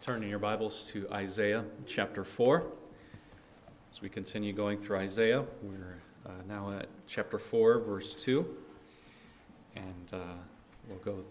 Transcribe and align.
Turn 0.00 0.22
in 0.22 0.30
your 0.30 0.38
Bibles 0.38 0.90
to 0.92 1.06
Isaiah 1.12 1.62
chapter 1.86 2.24
4. 2.24 2.64
As 3.90 4.00
we 4.00 4.08
continue 4.08 4.54
going 4.54 4.78
through 4.78 4.96
Isaiah, 4.96 5.44
we're 5.62 5.98
uh, 6.24 6.30
now 6.48 6.72
at 6.72 6.88
chapter 7.06 7.38
4, 7.38 7.80
verse 7.80 8.14
2. 8.14 8.48
And 9.76 10.08
uh, 10.10 10.18
we'll 10.88 11.00
go 11.00 11.22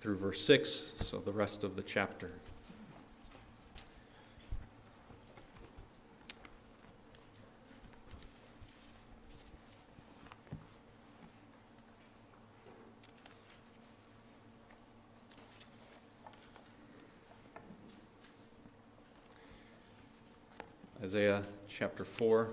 through 0.00 0.18
verse 0.18 0.44
6, 0.44 0.94
so 0.98 1.18
the 1.18 1.30
rest 1.30 1.62
of 1.62 1.76
the 1.76 1.82
chapter. 1.82 2.32
Isaiah 21.12 21.42
chapter 21.68 22.06
4, 22.06 22.48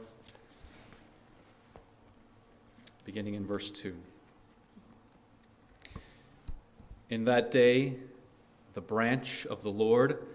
beginning 3.06 3.36
in 3.36 3.46
verse 3.46 3.72
2. 3.72 3.96
In 7.10 7.24
that 7.24 7.52
day, 7.52 7.94
the 8.74 8.82
branch 8.82 9.46
of 9.46 9.64
the 9.64 9.70
Lord 9.70 10.26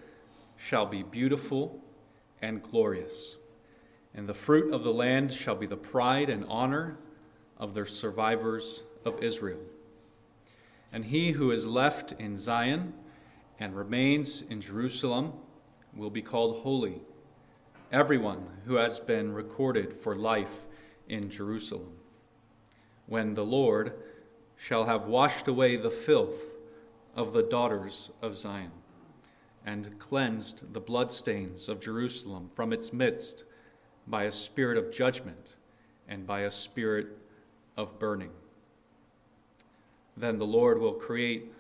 shall 0.57 0.87
be 0.87 1.03
beautiful 1.03 1.79
and 2.41 2.63
glorious, 2.63 3.37
and 4.15 4.27
the 4.27 4.33
fruit 4.33 4.73
of 4.73 4.85
the 4.85 4.95
land 4.95 5.31
shall 5.31 5.57
be 5.57 5.67
the 5.67 5.77
pride 5.77 6.31
and 6.31 6.47
honor 6.49 6.97
of 7.59 7.75
the 7.75 7.85
survivors 7.85 8.81
of 9.05 9.23
Israel. 9.23 9.61
And 10.91 11.05
he 11.05 11.33
who 11.33 11.51
is 11.51 11.67
left 11.67 12.13
in 12.13 12.39
Zion 12.39 12.95
and 13.61 13.77
remains 13.77 14.41
in 14.49 14.63
Jerusalem 14.63 15.35
will 15.95 16.09
be 16.09 16.23
called 16.23 16.63
holy 16.63 17.03
everyone 17.95 18.45
who 18.67 18.75
has 18.75 18.99
been 18.99 19.33
recorded 19.33 19.95
for 19.95 20.17
life 20.17 20.67
in 21.09 21.31
Jerusalem. 21.31 21.93
When 23.07 23.35
the 23.35 23.45
Lord 23.45 23.93
shall 24.57 24.87
have 24.87 25.05
washed 25.05 25.47
away 25.47 25.77
the 25.77 25.93
filth 25.93 26.57
of 27.15 27.33
the 27.33 27.45
daughters 27.45 28.11
of 28.21 28.37
Zion, 28.37 28.73
and 29.65 29.97
cleansed 30.01 30.75
the 30.75 30.81
bloodstains 30.81 31.69
of 31.69 31.81
Jerusalem 31.81 32.51
from 32.53 32.73
its 32.73 32.93
midst 32.93 33.45
by 34.09 34.25
a 34.25 34.33
spirit 34.33 34.77
of 34.77 34.93
judgment 34.93 35.55
and 36.09 36.27
by 36.27 36.41
a 36.41 36.51
spirit 36.51 37.17
of 37.77 38.01
burning. 38.01 38.33
Then 40.17 40.41
the 40.41 40.47
Lord 40.47 40.81
will 40.81 40.95
create 40.95 41.53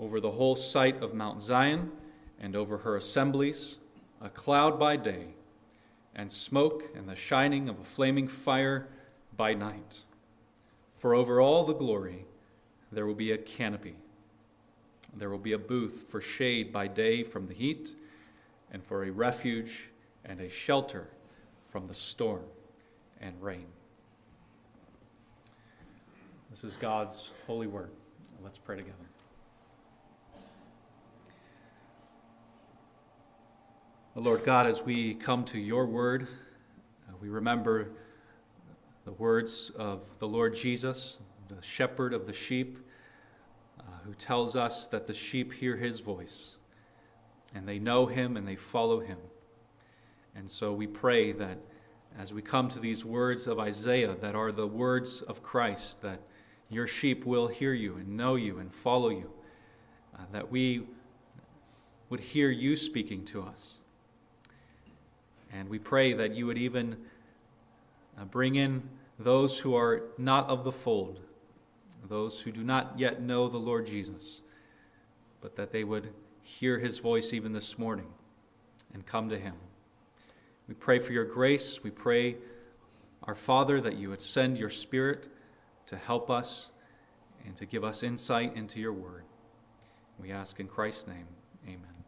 over 0.00 0.18
the 0.18 0.32
whole 0.32 0.56
site 0.56 1.00
of 1.04 1.14
Mount 1.14 1.40
Zion 1.40 1.92
and 2.40 2.56
over 2.56 2.78
her 2.78 2.96
assemblies 2.96 3.78
a 4.20 4.28
cloud 4.28 4.76
by 4.76 4.96
day 4.96 5.34
and 6.18 6.30
smoke 6.30 6.90
and 6.96 7.08
the 7.08 7.14
shining 7.14 7.68
of 7.68 7.78
a 7.78 7.84
flaming 7.84 8.26
fire 8.26 8.88
by 9.36 9.54
night. 9.54 10.02
For 10.98 11.14
over 11.14 11.40
all 11.40 11.64
the 11.64 11.72
glory 11.72 12.26
there 12.90 13.06
will 13.06 13.14
be 13.14 13.30
a 13.30 13.38
canopy. 13.38 13.94
There 15.16 15.30
will 15.30 15.38
be 15.38 15.52
a 15.52 15.58
booth 15.58 16.06
for 16.10 16.20
shade 16.20 16.72
by 16.72 16.88
day 16.88 17.22
from 17.22 17.46
the 17.46 17.54
heat, 17.54 17.94
and 18.70 18.84
for 18.84 19.04
a 19.04 19.10
refuge 19.10 19.88
and 20.24 20.40
a 20.40 20.48
shelter 20.50 21.08
from 21.70 21.86
the 21.86 21.94
storm 21.94 22.44
and 23.20 23.40
rain. 23.40 23.66
This 26.50 26.64
is 26.64 26.76
God's 26.76 27.30
holy 27.46 27.66
word. 27.66 27.90
Let's 28.42 28.58
pray 28.58 28.76
together. 28.76 29.07
Lord 34.20 34.42
God, 34.42 34.66
as 34.66 34.82
we 34.82 35.14
come 35.14 35.44
to 35.44 35.60
your 35.60 35.86
word, 35.86 36.26
uh, 37.08 37.12
we 37.20 37.28
remember 37.28 37.90
the 39.04 39.12
words 39.12 39.70
of 39.76 40.00
the 40.18 40.26
Lord 40.26 40.56
Jesus, 40.56 41.20
the 41.46 41.62
shepherd 41.62 42.12
of 42.12 42.26
the 42.26 42.32
sheep, 42.32 42.78
uh, 43.78 43.82
who 44.04 44.14
tells 44.14 44.56
us 44.56 44.86
that 44.86 45.06
the 45.06 45.14
sheep 45.14 45.52
hear 45.52 45.76
his 45.76 46.00
voice 46.00 46.56
and 47.54 47.68
they 47.68 47.78
know 47.78 48.06
him 48.06 48.36
and 48.36 48.46
they 48.46 48.56
follow 48.56 48.98
him. 48.98 49.18
And 50.34 50.50
so 50.50 50.72
we 50.72 50.88
pray 50.88 51.30
that 51.30 51.58
as 52.18 52.32
we 52.32 52.42
come 52.42 52.68
to 52.70 52.80
these 52.80 53.04
words 53.04 53.46
of 53.46 53.60
Isaiah 53.60 54.16
that 54.20 54.34
are 54.34 54.50
the 54.50 54.66
words 54.66 55.22
of 55.22 55.44
Christ, 55.44 56.02
that 56.02 56.22
your 56.68 56.88
sheep 56.88 57.24
will 57.24 57.46
hear 57.46 57.72
you 57.72 57.94
and 57.94 58.16
know 58.16 58.34
you 58.34 58.58
and 58.58 58.74
follow 58.74 59.10
you, 59.10 59.30
uh, 60.12 60.22
that 60.32 60.50
we 60.50 60.88
would 62.10 62.20
hear 62.20 62.50
you 62.50 62.74
speaking 62.74 63.24
to 63.26 63.42
us 63.42 63.78
and 65.52 65.68
we 65.68 65.78
pray 65.78 66.12
that 66.12 66.34
you 66.34 66.46
would 66.46 66.58
even 66.58 66.96
uh, 68.18 68.24
bring 68.24 68.54
in 68.54 68.82
those 69.18 69.60
who 69.60 69.74
are 69.74 70.02
not 70.16 70.48
of 70.48 70.64
the 70.64 70.72
fold, 70.72 71.20
those 72.08 72.40
who 72.42 72.52
do 72.52 72.62
not 72.62 72.98
yet 72.98 73.20
know 73.20 73.48
the 73.48 73.58
Lord 73.58 73.86
Jesus, 73.86 74.42
but 75.40 75.56
that 75.56 75.72
they 75.72 75.84
would 75.84 76.10
hear 76.42 76.78
his 76.78 76.98
voice 76.98 77.32
even 77.32 77.52
this 77.52 77.78
morning 77.78 78.08
and 78.92 79.06
come 79.06 79.28
to 79.28 79.38
him. 79.38 79.54
We 80.66 80.74
pray 80.74 80.98
for 80.98 81.12
your 81.12 81.24
grace. 81.24 81.82
We 81.82 81.90
pray, 81.90 82.36
our 83.22 83.34
Father, 83.34 83.80
that 83.80 83.96
you 83.96 84.10
would 84.10 84.22
send 84.22 84.58
your 84.58 84.70
Spirit 84.70 85.26
to 85.86 85.96
help 85.96 86.30
us 86.30 86.70
and 87.44 87.56
to 87.56 87.66
give 87.66 87.84
us 87.84 88.02
insight 88.02 88.54
into 88.54 88.80
your 88.80 88.92
word. 88.92 89.24
We 90.20 90.30
ask 90.30 90.60
in 90.60 90.66
Christ's 90.66 91.06
name. 91.06 91.26
Amen. 91.66 91.98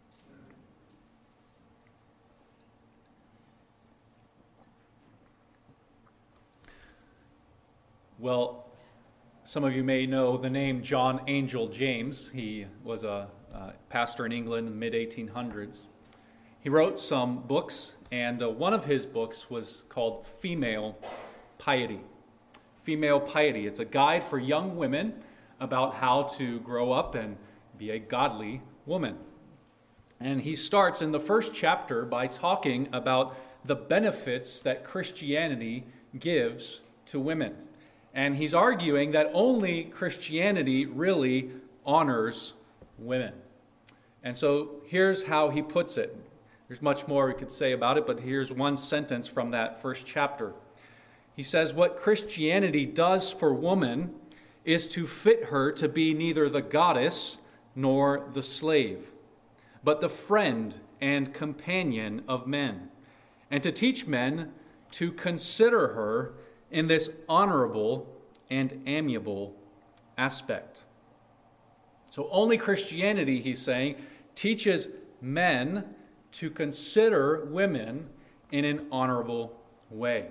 Well, 8.21 8.67
some 9.45 9.65
of 9.65 9.75
you 9.75 9.83
may 9.83 10.05
know 10.05 10.37
the 10.37 10.51
name 10.51 10.83
John 10.83 11.23
Angell 11.27 11.69
James. 11.69 12.29
He 12.29 12.67
was 12.85 13.03
a 13.03 13.29
uh, 13.55 13.71
pastor 13.89 14.27
in 14.27 14.33
England 14.33 14.67
in 14.67 14.75
the 14.75 14.79
mid 14.79 14.93
1800s. 14.93 15.87
He 16.61 16.69
wrote 16.69 16.99
some 16.99 17.39
books, 17.39 17.95
and 18.13 18.43
uh, 18.43 18.51
one 18.51 18.75
of 18.75 18.85
his 18.85 19.07
books 19.07 19.49
was 19.49 19.85
called 19.89 20.27
Female 20.27 20.99
Piety. 21.57 22.01
Female 22.83 23.21
Piety. 23.21 23.67
It's 23.67 23.81
a 23.81 23.87
guide 23.87 24.23
for 24.23 24.39
young 24.39 24.77
women 24.77 25.15
about 25.59 25.95
how 25.95 26.25
to 26.25 26.61
grow 26.61 26.93
up 26.93 27.15
and 27.15 27.39
be 27.79 27.89
a 27.89 27.99
godly 27.99 28.61
woman. 28.85 29.17
And 30.21 30.43
he 30.43 30.57
starts 30.57 31.01
in 31.01 31.11
the 31.11 31.21
first 31.21 31.55
chapter 31.55 32.05
by 32.05 32.27
talking 32.27 32.91
about 32.93 33.35
the 33.65 33.77
benefits 33.77 34.61
that 34.61 34.85
Christianity 34.85 35.87
gives 36.19 36.83
to 37.07 37.19
women. 37.19 37.55
And 38.15 38.37
he's 38.37 38.55
arguing 38.55 39.13
that 39.13 39.31
only 39.33 39.85
Christianity 39.85 40.87
really 40.87 41.51
honors 41.87 42.55
women. 42.99 43.33
And 44.23 44.37
so 44.37 44.83
here's 44.87 45.25
how 45.25 45.51
he 45.51 45.63
puts 45.63 45.97
it. 45.97 46.17
There's 46.69 46.83
much 46.83 47.09
more 47.09 47.27
we 47.27 47.35
could 47.35 47.51
say 47.51 47.73
about 47.73 47.99
it, 47.99 48.07
but 48.07 48.21
here's 48.21 48.53
one 48.53 48.77
sentence 48.77 49.27
from 49.27 49.51
that 49.51 49.81
first 49.81 50.07
chapter. 50.07 50.53
He 51.35 51.43
says, 51.43 51.73
What 51.73 51.97
Christianity 51.97 52.87
does 52.87 53.33
for 53.33 53.53
woman 53.55 54.15
is 54.65 54.89
to 54.89 55.07
fit 55.07 55.47
her 55.47 55.73
to 55.73 55.89
be 55.89 56.13
neither 56.15 56.49
the 56.49 56.61
goddess 56.61 57.39
nor 57.75 58.29
the 58.35 58.43
slave, 58.43 59.13
but 59.83 60.01
the 60.01 60.09
friend 60.09 60.81
and 61.01 61.33
companion 61.33 62.23
of 62.29 62.47
men, 62.47 62.91
and 63.51 63.63
to 63.63 63.73
teach 63.73 64.07
men 64.07 64.53
to 64.93 65.13
consider 65.13 65.89
her 65.89 66.35
in 66.71 66.87
this 66.87 67.11
honorable 67.29 68.07
and 68.51 68.83
amiable 68.87 69.55
aspect. 70.17 70.85
So, 72.11 72.29
only 72.31 72.59
Christianity, 72.59 73.41
he's 73.41 73.61
saying, 73.61 73.97
teaches 74.35 74.89
men 75.21 75.85
to 76.33 76.51
consider 76.51 77.45
women 77.47 78.09
in 78.51 78.65
an 78.65 78.87
honorable 78.91 79.57
way, 79.91 80.29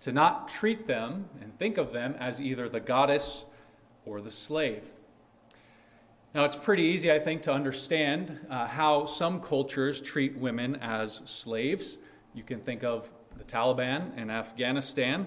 to 0.00 0.12
not 0.12 0.48
treat 0.48 0.86
them 0.86 1.28
and 1.40 1.58
think 1.58 1.78
of 1.78 1.92
them 1.92 2.14
as 2.18 2.40
either 2.40 2.68
the 2.68 2.80
goddess 2.80 3.44
or 4.04 4.20
the 4.20 4.30
slave. 4.30 4.84
Now, 6.34 6.44
it's 6.44 6.56
pretty 6.56 6.82
easy, 6.82 7.12
I 7.12 7.18
think, 7.18 7.42
to 7.42 7.52
understand 7.52 8.38
uh, 8.50 8.66
how 8.66 9.04
some 9.04 9.40
cultures 9.40 10.00
treat 10.00 10.36
women 10.36 10.76
as 10.76 11.22
slaves. 11.24 11.96
You 12.34 12.42
can 12.42 12.60
think 12.60 12.82
of 12.82 13.08
the 13.38 13.44
Taliban 13.44 14.16
in 14.18 14.30
Afghanistan 14.30 15.26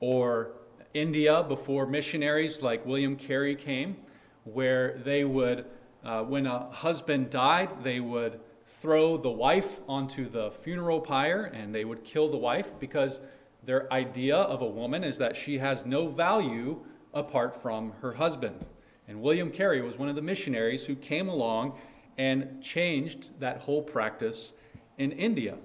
or 0.00 0.50
India 0.94 1.42
before 1.42 1.86
missionaries 1.86 2.62
like 2.62 2.84
William 2.86 3.16
Carey 3.16 3.54
came, 3.54 3.96
where 4.44 4.98
they 5.04 5.24
would, 5.24 5.66
uh, 6.04 6.22
when 6.22 6.46
a 6.46 6.70
husband 6.70 7.30
died, 7.30 7.82
they 7.82 8.00
would 8.00 8.40
throw 8.66 9.16
the 9.16 9.30
wife 9.30 9.80
onto 9.88 10.28
the 10.28 10.50
funeral 10.50 11.00
pyre 11.00 11.44
and 11.44 11.74
they 11.74 11.84
would 11.84 12.04
kill 12.04 12.28
the 12.28 12.36
wife 12.36 12.78
because 12.80 13.20
their 13.64 13.92
idea 13.92 14.36
of 14.36 14.62
a 14.62 14.66
woman 14.66 15.04
is 15.04 15.18
that 15.18 15.36
she 15.36 15.58
has 15.58 15.84
no 15.86 16.08
value 16.08 16.78
apart 17.14 17.60
from 17.60 17.92
her 18.00 18.12
husband. 18.12 18.64
And 19.08 19.20
William 19.20 19.50
Carey 19.50 19.82
was 19.82 19.98
one 19.98 20.08
of 20.08 20.16
the 20.16 20.22
missionaries 20.22 20.84
who 20.84 20.96
came 20.96 21.28
along 21.28 21.78
and 22.18 22.62
changed 22.62 23.38
that 23.40 23.60
whole 23.60 23.82
practice 23.82 24.52
in 24.98 25.12
India. 25.12 25.56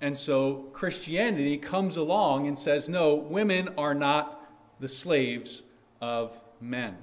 And 0.00 0.16
so 0.16 0.68
Christianity 0.72 1.58
comes 1.58 1.96
along 1.96 2.46
and 2.46 2.56
says, 2.56 2.88
no, 2.88 3.14
women 3.14 3.70
are 3.76 3.94
not 3.94 4.44
the 4.78 4.88
slaves 4.88 5.64
of 6.00 6.38
men. 6.60 6.96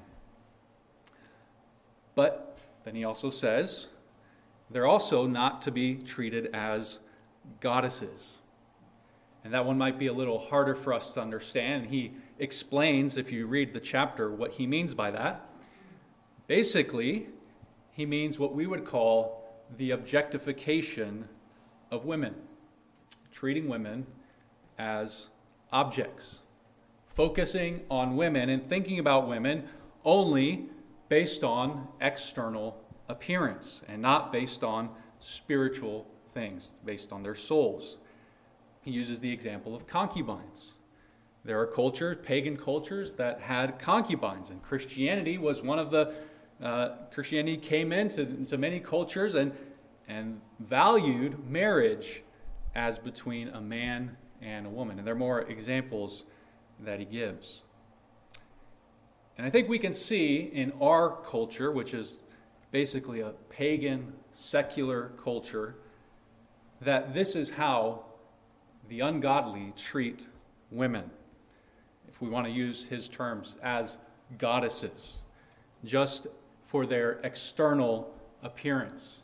But 2.16 2.58
then 2.86 2.96
he 2.96 3.04
also 3.04 3.30
says, 3.30 3.88
they're 4.72 4.88
also 4.88 5.28
not 5.28 5.62
to 5.64 5.72
be 5.72 5.96
treated 5.96 6.50
as 6.54 7.00
goddesses. 7.60 8.40
And 9.44 9.54
that 9.54 9.66
one 9.66 9.78
might 9.78 10.00
be 10.00 10.08
a 10.08 10.14
little 10.14 10.40
harder 10.40 10.74
for 10.74 10.94
us 10.94 11.14
to 11.14 11.22
understand. 11.22 11.88
He 11.88 12.14
explains, 12.40 13.18
if 13.18 13.32
you 13.32 13.46
read 13.46 13.74
the 13.74 13.80
chapter, 13.80 14.32
what 14.32 14.54
he 14.54 14.66
means 14.66 14.94
by 14.94 15.12
that. 15.12 15.48
Basically, 16.48 17.28
he 17.92 18.06
means 18.06 18.40
what 18.40 18.56
we 18.56 18.66
would 18.66 18.86
call 18.86 19.44
the 19.78 19.92
objectification 19.92 21.28
of 21.92 22.06
women, 22.06 22.36
treating 23.36 23.68
women 23.68 24.08
as 24.80 25.28
objects, 25.74 26.40
focusing 27.10 27.82
on 27.92 28.16
women 28.16 28.50
and 28.50 28.66
thinking 28.66 28.98
about 28.98 29.28
women 29.28 29.66
only 30.06 30.66
based 31.10 31.44
on 31.44 31.86
external 32.00 32.82
appearance 33.10 33.84
and 33.90 34.02
not 34.02 34.32
based 34.32 34.64
on 34.64 34.90
spiritual 35.20 36.08
things, 36.34 36.74
based 36.86 37.12
on 37.12 37.24
their 37.24 37.36
souls. 37.36 37.98
He 38.82 38.92
uses 38.92 39.20
the 39.20 39.32
example 39.32 39.76
of 39.76 39.86
concubines. 39.86 40.76
There 41.44 41.60
are 41.60 41.68
cultures, 41.68 42.18
pagan 42.24 42.56
cultures, 42.56 43.14
that 43.14 43.42
had 43.42 43.78
concubines, 43.80 44.50
and 44.50 44.64
Christianity 44.64 45.38
was 45.38 45.62
one 45.62 45.78
of 45.78 45.92
the. 45.92 46.14
Uh, 46.64 46.96
Christianity 47.14 47.58
came 47.58 47.92
into, 47.92 48.22
into 48.22 48.58
many 48.58 48.80
cultures 48.80 49.36
and, 49.36 49.52
and 50.08 50.40
valued 50.60 51.48
marriage 51.50 52.24
as 52.76 53.00
between 53.00 53.48
a 53.50 53.62
man 53.62 54.18
and 54.42 54.66
a 54.66 54.70
woman. 54.70 54.98
And 54.98 55.08
there 55.08 55.14
are 55.14 55.18
more 55.18 55.42
examples 55.42 56.26
that 56.82 57.00
he 57.00 57.06
gives. 57.06 57.64
And 59.38 59.48
I 59.48 59.50
think 59.50 59.68
we 59.68 59.80
can 59.80 59.94
see 59.94 60.38
in 60.38 60.74
our 60.82 61.18
culture, 61.24 61.72
which 61.72 61.94
is 61.94 62.18
basically 62.72 63.22
a 63.22 63.32
pagan, 63.50 64.14
secular 64.34 65.12
culture, 65.22 65.76
that 66.82 67.14
this 67.14 67.36
is 67.36 67.52
how 67.52 68.06
the 68.88 69.00
ungodly 69.00 69.74
treat 69.76 70.28
women 70.72 71.10
if 72.16 72.22
we 72.22 72.30
want 72.30 72.46
to 72.46 72.52
use 72.52 72.86
his 72.86 73.10
terms, 73.10 73.58
as 73.62 73.98
goddesses, 74.38 75.24
just 75.84 76.28
for 76.64 76.86
their 76.86 77.20
external 77.24 78.14
appearance. 78.42 79.22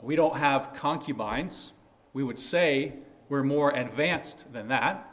We 0.00 0.16
don't 0.16 0.36
have 0.36 0.72
concubines. 0.72 1.72
We 2.12 2.24
would 2.24 2.38
say 2.38 2.94
we're 3.28 3.42
more 3.42 3.70
advanced 3.70 4.52
than 4.52 4.68
that, 4.68 5.08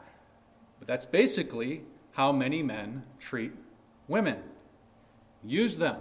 but 0.80 0.88
that's 0.88 1.06
basically 1.06 1.84
how 2.14 2.32
many 2.32 2.64
men 2.64 3.04
treat 3.20 3.54
women. 4.08 4.40
Use 5.44 5.78
them 5.78 5.98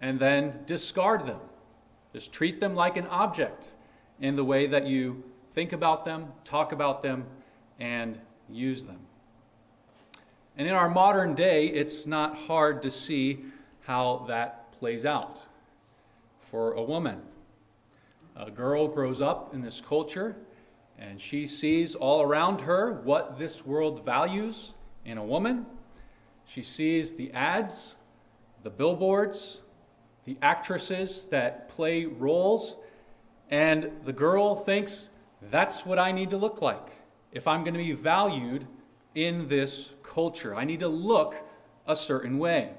and 0.00 0.18
then 0.18 0.60
discard 0.66 1.26
them. 1.26 1.40
Just 2.12 2.32
treat 2.32 2.60
them 2.60 2.74
like 2.74 2.96
an 2.96 3.06
object 3.08 3.74
in 4.20 4.36
the 4.36 4.44
way 4.44 4.66
that 4.66 4.86
you 4.86 5.22
think 5.52 5.72
about 5.72 6.04
them, 6.04 6.28
talk 6.44 6.72
about 6.72 7.02
them, 7.02 7.26
and 7.78 8.18
use 8.48 8.84
them. 8.84 9.00
And 10.56 10.68
in 10.68 10.74
our 10.74 10.88
modern 10.88 11.34
day, 11.34 11.66
it's 11.66 12.06
not 12.06 12.36
hard 12.36 12.82
to 12.82 12.90
see 12.90 13.44
how 13.82 14.24
that 14.28 14.72
plays 14.78 15.04
out 15.04 15.40
for 16.40 16.72
a 16.72 16.82
woman. 16.82 17.20
A 18.36 18.50
girl 18.50 18.88
grows 18.88 19.20
up 19.20 19.54
in 19.54 19.62
this 19.62 19.80
culture 19.80 20.36
and 20.98 21.20
she 21.20 21.46
sees 21.46 21.94
all 21.94 22.22
around 22.22 22.60
her 22.62 22.92
what 23.02 23.38
this 23.38 23.64
world 23.64 24.04
values 24.04 24.74
in 25.04 25.18
a 25.18 25.24
woman. 25.24 25.66
She 26.44 26.62
sees 26.62 27.12
the 27.12 27.32
ads, 27.32 27.96
the 28.62 28.70
billboards, 28.70 29.62
the 30.24 30.36
actresses 30.40 31.24
that 31.26 31.68
play 31.68 32.06
roles, 32.06 32.76
and 33.50 33.90
the 34.04 34.12
girl 34.12 34.54
thinks 34.56 35.10
that's 35.50 35.84
what 35.84 35.98
I 35.98 36.12
need 36.12 36.30
to 36.30 36.36
look 36.36 36.62
like 36.62 36.88
if 37.32 37.46
I'm 37.46 37.62
going 37.62 37.74
to 37.74 37.78
be 37.78 37.92
valued 37.92 38.66
in 39.14 39.48
this 39.48 39.90
culture. 40.02 40.54
I 40.54 40.64
need 40.64 40.80
to 40.80 40.88
look 40.88 41.36
a 41.86 41.94
certain 41.94 42.38
way. 42.38 42.72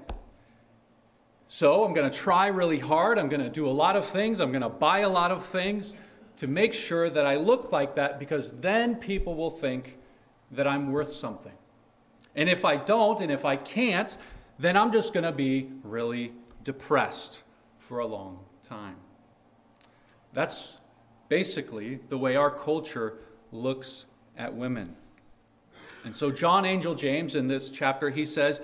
So 1.47 1.83
I'm 1.83 1.93
going 1.93 2.09
to 2.09 2.17
try 2.17 2.47
really 2.47 2.79
hard. 2.79 3.19
I'm 3.19 3.29
going 3.29 3.43
to 3.43 3.49
do 3.49 3.67
a 3.67 3.71
lot 3.71 3.95
of 3.95 4.05
things. 4.05 4.39
I'm 4.39 4.51
going 4.51 4.61
to 4.61 4.69
buy 4.69 4.99
a 4.99 5.09
lot 5.09 5.31
of 5.31 5.45
things 5.45 5.95
to 6.37 6.47
make 6.47 6.73
sure 6.73 7.09
that 7.09 7.25
I 7.25 7.35
look 7.35 7.71
like 7.71 7.95
that 7.95 8.19
because 8.19 8.51
then 8.51 8.95
people 8.95 9.35
will 9.35 9.51
think 9.51 9.97
that 10.51 10.67
I'm 10.67 10.91
worth 10.91 11.11
something. 11.11 11.53
And 12.35 12.49
if 12.49 12.65
I 12.65 12.75
don't, 12.75 13.21
and 13.21 13.31
if 13.31 13.45
I 13.45 13.55
can't, 13.55 14.17
then 14.59 14.75
I'm 14.75 14.91
just 14.91 15.13
going 15.13 15.23
to 15.23 15.31
be 15.31 15.71
really 15.83 16.33
depressed 16.63 17.43
for 17.79 17.99
a 17.99 18.05
long 18.05 18.39
time. 18.63 18.97
That's 20.33 20.79
basically 21.29 21.99
the 22.09 22.17
way 22.17 22.35
our 22.35 22.51
culture 22.51 23.19
looks 23.51 24.05
at 24.37 24.53
women. 24.53 24.95
And 26.03 26.13
so, 26.13 26.29
John 26.29 26.65
Angell 26.65 26.95
James 26.95 27.35
in 27.35 27.47
this 27.47 27.69
chapter, 27.69 28.09
he 28.09 28.25
says 28.25 28.61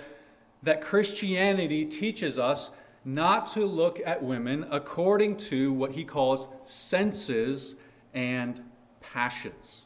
that 0.63 0.81
Christianity 0.81 1.85
teaches 1.85 2.37
us 2.37 2.71
not 3.03 3.47
to 3.47 3.65
look 3.65 3.99
at 4.05 4.23
women 4.23 4.65
according 4.69 5.35
to 5.35 5.73
what 5.73 5.91
he 5.91 6.03
calls 6.03 6.47
senses 6.63 7.75
and 8.13 8.61
passions. 8.99 9.85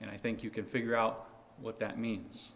And 0.00 0.10
I 0.10 0.16
think 0.16 0.42
you 0.42 0.50
can 0.50 0.64
figure 0.64 0.96
out 0.96 1.28
what 1.60 1.78
that 1.80 1.98
means. 1.98 2.52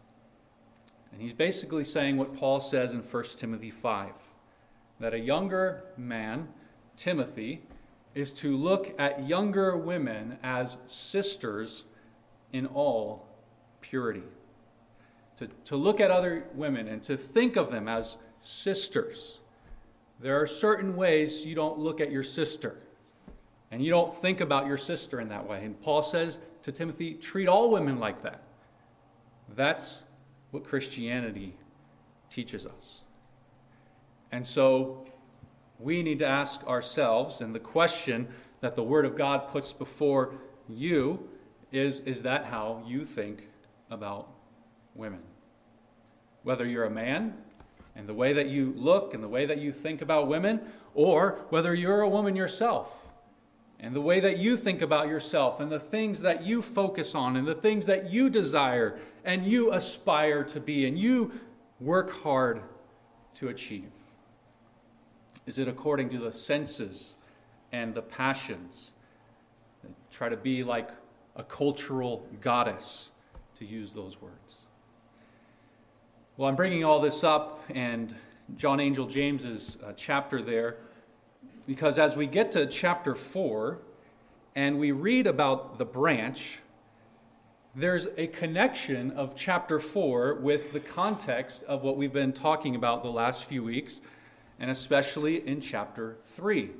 And 1.12 1.20
he's 1.20 1.32
basically 1.32 1.84
saying 1.84 2.16
what 2.16 2.34
Paul 2.34 2.60
says 2.60 2.92
in 2.92 3.00
1 3.00 3.24
Timothy 3.36 3.70
5 3.70 4.12
that 5.00 5.14
a 5.14 5.18
younger 5.18 5.84
man, 5.96 6.48
Timothy, 6.96 7.62
is 8.14 8.32
to 8.34 8.56
look 8.56 8.94
at 8.98 9.26
younger 9.26 9.76
women 9.76 10.38
as 10.42 10.76
sisters 10.86 11.84
in 12.52 12.66
all 12.66 13.26
purity. 13.80 14.22
To, 15.40 15.48
to 15.64 15.76
look 15.76 16.00
at 16.00 16.10
other 16.10 16.44
women 16.54 16.86
and 16.86 17.02
to 17.04 17.16
think 17.16 17.56
of 17.56 17.70
them 17.70 17.88
as 17.88 18.18
sisters. 18.38 19.38
There 20.20 20.40
are 20.40 20.46
certain 20.46 20.96
ways 20.96 21.46
you 21.46 21.54
don't 21.54 21.78
look 21.78 22.00
at 22.00 22.10
your 22.10 22.22
sister, 22.22 22.76
and 23.70 23.82
you 23.82 23.90
don't 23.90 24.12
think 24.12 24.42
about 24.42 24.66
your 24.66 24.76
sister 24.76 25.18
in 25.18 25.30
that 25.30 25.48
way. 25.48 25.64
And 25.64 25.80
Paul 25.80 26.02
says 26.02 26.40
to 26.62 26.72
Timothy, 26.72 27.14
treat 27.14 27.48
all 27.48 27.70
women 27.70 27.98
like 27.98 28.22
that. 28.22 28.42
That's 29.56 30.04
what 30.50 30.62
Christianity 30.62 31.56
teaches 32.28 32.66
us. 32.66 33.00
And 34.32 34.46
so 34.46 35.06
we 35.78 36.02
need 36.02 36.18
to 36.18 36.26
ask 36.26 36.62
ourselves, 36.66 37.40
and 37.40 37.54
the 37.54 37.60
question 37.60 38.28
that 38.60 38.76
the 38.76 38.82
Word 38.82 39.06
of 39.06 39.16
God 39.16 39.48
puts 39.48 39.72
before 39.72 40.34
you 40.68 41.28
is 41.72 42.00
Is 42.00 42.22
that 42.24 42.44
how 42.44 42.82
you 42.86 43.06
think 43.06 43.48
about 43.90 44.28
women. 44.94 45.29
Whether 46.42 46.66
you're 46.66 46.84
a 46.84 46.90
man 46.90 47.34
and 47.96 48.08
the 48.08 48.14
way 48.14 48.32
that 48.32 48.48
you 48.48 48.72
look 48.76 49.14
and 49.14 49.22
the 49.22 49.28
way 49.28 49.46
that 49.46 49.58
you 49.58 49.72
think 49.72 50.00
about 50.00 50.28
women, 50.28 50.60
or 50.94 51.40
whether 51.50 51.74
you're 51.74 52.00
a 52.00 52.08
woman 52.08 52.36
yourself 52.36 53.08
and 53.78 53.94
the 53.94 54.00
way 54.00 54.20
that 54.20 54.38
you 54.38 54.56
think 54.56 54.82
about 54.82 55.08
yourself 55.08 55.58
and 55.60 55.72
the 55.72 55.80
things 55.80 56.20
that 56.20 56.44
you 56.44 56.60
focus 56.60 57.14
on 57.14 57.36
and 57.36 57.46
the 57.46 57.54
things 57.54 57.86
that 57.86 58.10
you 58.10 58.28
desire 58.28 58.98
and 59.24 59.46
you 59.46 59.72
aspire 59.72 60.44
to 60.44 60.60
be 60.60 60.86
and 60.86 60.98
you 60.98 61.32
work 61.80 62.10
hard 62.22 62.62
to 63.34 63.48
achieve. 63.48 63.90
Is 65.46 65.58
it 65.58 65.66
according 65.66 66.10
to 66.10 66.18
the 66.18 66.32
senses 66.32 67.16
and 67.72 67.94
the 67.94 68.02
passions? 68.02 68.92
Try 70.10 70.28
to 70.28 70.36
be 70.36 70.62
like 70.62 70.90
a 71.36 71.42
cultural 71.42 72.26
goddess 72.40 73.12
to 73.54 73.64
use 73.64 73.94
those 73.94 74.20
words. 74.20 74.62
Well, 76.36 76.48
I'm 76.48 76.56
bringing 76.56 76.84
all 76.84 77.00
this 77.00 77.22
up 77.22 77.60
and 77.68 78.14
John 78.56 78.80
Angell 78.80 79.06
James's 79.06 79.76
uh, 79.84 79.92
chapter 79.96 80.40
there 80.40 80.76
because 81.66 81.98
as 81.98 82.16
we 82.16 82.26
get 82.26 82.52
to 82.52 82.66
chapter 82.66 83.14
4 83.14 83.78
and 84.54 84.78
we 84.78 84.92
read 84.92 85.26
about 85.26 85.76
the 85.76 85.84
branch, 85.84 86.60
there's 87.74 88.06
a 88.16 88.28
connection 88.28 89.10
of 89.10 89.34
chapter 89.36 89.78
4 89.78 90.34
with 90.36 90.72
the 90.72 90.80
context 90.80 91.62
of 91.64 91.82
what 91.82 91.96
we've 91.96 92.12
been 92.12 92.32
talking 92.32 92.74
about 92.74 93.02
the 93.02 93.10
last 93.10 93.44
few 93.44 93.62
weeks, 93.62 94.00
and 94.58 94.70
especially 94.70 95.46
in 95.46 95.60
chapter 95.60 96.16
3. 96.26 96.70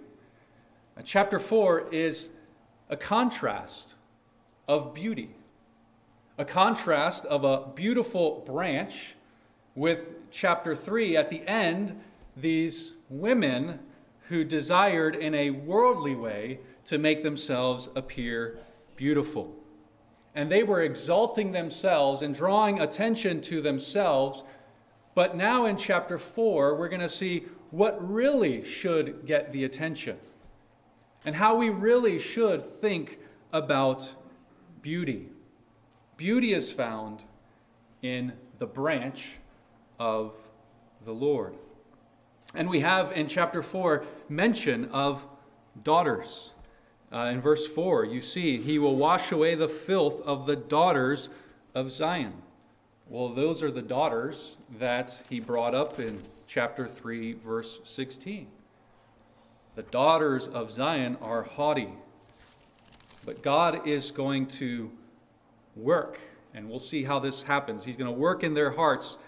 Uh, 0.96 1.02
chapter 1.04 1.38
4 1.38 1.92
is 1.92 2.30
a 2.88 2.96
contrast 2.96 3.96
of 4.66 4.94
beauty 4.94 5.34
a 6.40 6.44
contrast 6.44 7.26
of 7.26 7.44
a 7.44 7.66
beautiful 7.74 8.42
branch 8.46 9.14
with 9.80 10.10
chapter 10.30 10.76
3 10.76 11.16
at 11.16 11.30
the 11.30 11.40
end, 11.48 11.98
these 12.36 12.96
women 13.08 13.78
who 14.28 14.44
desired 14.44 15.16
in 15.16 15.34
a 15.34 15.48
worldly 15.48 16.14
way 16.14 16.60
to 16.84 16.98
make 16.98 17.22
themselves 17.22 17.88
appear 17.96 18.58
beautiful. 18.94 19.56
And 20.34 20.52
they 20.52 20.62
were 20.62 20.82
exalting 20.82 21.52
themselves 21.52 22.20
and 22.20 22.34
drawing 22.34 22.78
attention 22.78 23.40
to 23.40 23.62
themselves. 23.62 24.44
But 25.14 25.34
now 25.34 25.64
in 25.64 25.78
chapter 25.78 26.18
4, 26.18 26.74
we're 26.74 26.90
going 26.90 27.00
to 27.00 27.08
see 27.08 27.46
what 27.70 28.06
really 28.06 28.62
should 28.62 29.24
get 29.24 29.50
the 29.50 29.64
attention 29.64 30.18
and 31.24 31.34
how 31.34 31.56
we 31.56 31.70
really 31.70 32.18
should 32.18 32.62
think 32.62 33.18
about 33.50 34.14
beauty. 34.82 35.30
Beauty 36.18 36.52
is 36.52 36.70
found 36.70 37.24
in 38.02 38.34
the 38.58 38.66
branch 38.66 39.39
of 40.00 40.34
the 41.04 41.12
Lord. 41.12 41.54
And 42.54 42.68
we 42.68 42.80
have 42.80 43.12
in 43.12 43.28
chapter 43.28 43.62
4 43.62 44.04
mention 44.28 44.86
of 44.86 45.24
daughters. 45.84 46.54
Uh, 47.12 47.30
in 47.32 47.40
verse 47.40 47.66
4, 47.66 48.04
you 48.04 48.20
see, 48.20 48.58
He 48.58 48.78
will 48.78 48.96
wash 48.96 49.30
away 49.30 49.54
the 49.54 49.68
filth 49.68 50.20
of 50.22 50.46
the 50.46 50.56
daughters 50.56 51.28
of 51.74 51.90
Zion. 51.90 52.32
Well, 53.08 53.28
those 53.28 53.62
are 53.62 53.70
the 53.70 53.82
daughters 53.82 54.56
that 54.78 55.22
He 55.28 55.38
brought 55.38 55.74
up 55.74 56.00
in 56.00 56.18
chapter 56.46 56.88
3, 56.88 57.34
verse 57.34 57.80
16. 57.84 58.46
The 59.76 59.82
daughters 59.82 60.48
of 60.48 60.70
Zion 60.70 61.16
are 61.20 61.42
haughty, 61.42 61.90
but 63.24 63.42
God 63.42 63.86
is 63.86 64.10
going 64.10 64.46
to 64.46 64.90
work, 65.76 66.18
and 66.54 66.68
we'll 66.68 66.80
see 66.80 67.04
how 67.04 67.18
this 67.18 67.44
happens. 67.44 67.84
He's 67.84 67.96
going 67.96 68.12
to 68.12 68.18
work 68.18 68.42
in 68.42 68.54
their 68.54 68.72
hearts, 68.72 69.18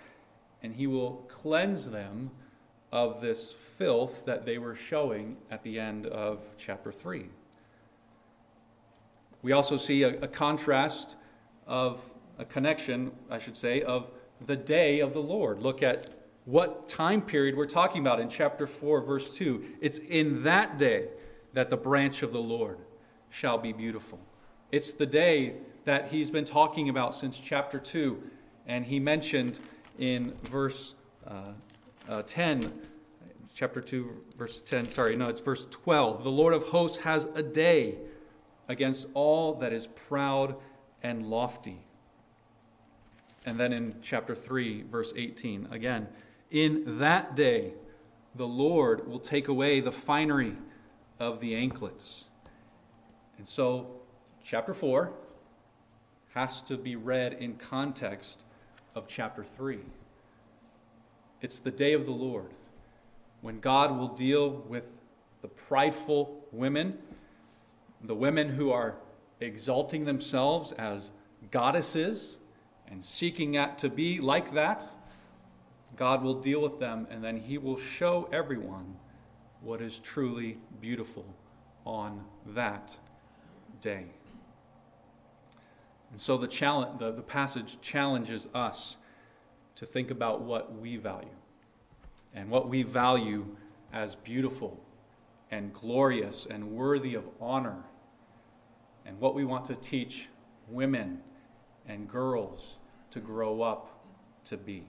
and 0.63 0.75
He 0.75 0.87
will 0.87 1.25
cleanse 1.29 1.91
them 1.91 2.31
of 2.93 3.21
this 3.21 3.53
filth 3.53 4.25
that 4.27 4.45
they 4.45 4.59
were 4.59 4.77
showing 4.77 5.37
at 5.51 5.63
the 5.63 5.81
end 5.81 6.07
of 6.07 6.41
chapter 6.59 6.93
3. 6.93 7.27
We 9.41 9.53
also 9.53 9.77
see 9.77 10.03
a, 10.03 10.21
a, 10.21 10.29
contrast 10.29 11.17
of 11.67 12.01
a 12.39 12.45
connection, 12.45 13.13
I 13.31 13.39
should 13.39 13.57
say, 13.57 13.83
of 13.83 14.11
the 14.47 14.57
day 14.57 15.01
of 15.01 15.15
the 15.15 15.23
Lord. 15.23 15.61
Look 15.61 15.83
at 15.83 16.11
what 16.45 16.89
time 16.89 17.23
period 17.23 17.57
we're 17.57 17.67
talking 17.67 18.03
about 18.03 18.21
in 18.21 18.29
chapter 18.29 18.67
4, 18.67 19.01
verse 19.01 19.35
2. 19.35 19.65
It's 19.81 19.99
in 19.99 20.43
that 20.45 20.79
day 20.79 21.09
that 21.55 21.71
the 21.71 21.77
branch 21.77 22.23
of 22.23 22.33
the 22.33 22.41
Lord 22.41 22.79
shall 23.31 23.59
be 23.59 23.73
beautiful. 23.73 24.19
It's 24.71 24.93
the 24.93 25.07
day 25.07 25.55
that 25.85 26.09
he's 26.09 26.31
been 26.31 26.45
talking 26.45 26.89
about 26.89 27.15
since 27.15 27.39
chapter 27.39 27.79
2, 27.79 28.23
and 28.67 28.85
he 28.85 29.01
mentioned 29.01 29.59
in 29.99 30.35
verse 30.45 30.95
uh, 31.27 31.53
uh, 32.09 32.23
10, 32.23 32.73
chapter 33.55 33.81
2, 33.81 34.25
verse 34.37 34.61
10, 34.61 34.89
sorry, 34.89 35.17
no, 35.17 35.29
it's 35.29 35.41
verse 35.41 35.67
12. 35.71 36.25
The 36.25 36.31
Lord 36.31 36.55
of 36.55 36.65
hosts 36.65 36.99
has 36.99 37.27
a 37.35 37.43
day 37.43 37.97
against 38.69 39.07
all 39.15 39.55
that 39.55 39.73
is 39.73 39.87
proud 39.87 40.57
and 41.03 41.27
lofty. 41.27 41.85
And 43.45 43.59
then 43.59 43.73
in 43.73 43.97
chapter 44.03 44.35
3, 44.35 44.83
verse 44.83 45.13
18, 45.17 45.69
again, 45.71 46.09
in 46.51 46.99
that 46.99 47.35
day 47.35 47.75
the 48.35 48.47
Lord 48.47 49.07
will 49.07 49.19
take 49.19 49.49
away 49.49 49.81
the 49.81 49.93
finery 49.93 50.57
of 51.19 51.41
the 51.41 51.55
anklets. 51.55 52.25
And 53.37 53.47
so, 53.47 53.89
chapter 54.45 54.73
4 54.73 55.13
has 56.35 56.63
to 56.63 56.77
be 56.77 56.97
read 56.97 57.35
in 57.35 57.57
context 57.57 58.45
of 58.95 59.09
chapter 59.09 59.45
3. 59.45 59.79
It's 61.41 61.59
the 61.59 61.71
day 61.71 61.93
of 61.93 62.07
the 62.07 62.13
Lord 62.13 62.51
when 63.41 63.59
God 63.59 63.99
will 63.99 64.09
deal 64.09 64.51
with 64.69 64.87
the 65.43 65.49
prideful 65.49 66.47
women, 66.53 66.99
the 68.03 68.15
women 68.15 68.49
who 68.49 68.71
are 68.71 68.95
exalting 69.41 70.05
themselves 70.05 70.73
as 70.73 71.11
goddesses 71.51 72.39
and 72.89 73.03
seeking 73.03 73.57
at 73.57 73.79
to 73.79 73.89
be 73.89 74.21
like 74.21 74.53
that. 74.53 74.87
God 75.97 76.23
will 76.23 76.41
deal 76.41 76.61
with 76.61 76.79
them 76.79 77.07
and 77.11 77.23
then 77.23 77.39
he 77.39 77.59
will 77.59 77.77
show 77.77 78.29
everyone 78.33 78.97
what 79.61 79.83
is 79.83 79.99
truly 79.99 80.59
beautiful 80.81 81.25
on 81.85 82.25
that 82.47 82.97
day. 83.81 84.07
And 86.13 86.21
so 86.21 86.37
the, 86.37 86.47
challenge, 86.47 87.01
the, 87.01 87.11
the 87.11 87.23
passage 87.23 87.79
challenges 87.81 88.47
us 88.55 88.99
to 89.75 89.87
think 89.87 90.11
about 90.11 90.43
what 90.43 90.79
we 90.79 90.97
value 90.97 91.29
and 92.35 92.51
what 92.51 92.69
we 92.69 92.83
value 92.83 93.57
as 93.93 94.15
beautiful 94.15 94.79
and 95.51 95.73
glorious 95.73 96.47
and 96.49 96.71
worthy 96.73 97.15
of 97.15 97.25
honor, 97.41 97.85
and 99.05 99.19
what 99.21 99.35
we 99.35 99.45
want 99.45 99.67
to 99.67 99.75
teach 99.75 100.29
women 100.69 101.19
and 101.87 102.09
girls 102.09 102.79
to 103.11 103.21
grow 103.21 103.61
up 103.61 104.03
to 104.45 104.57
be. 104.57 104.85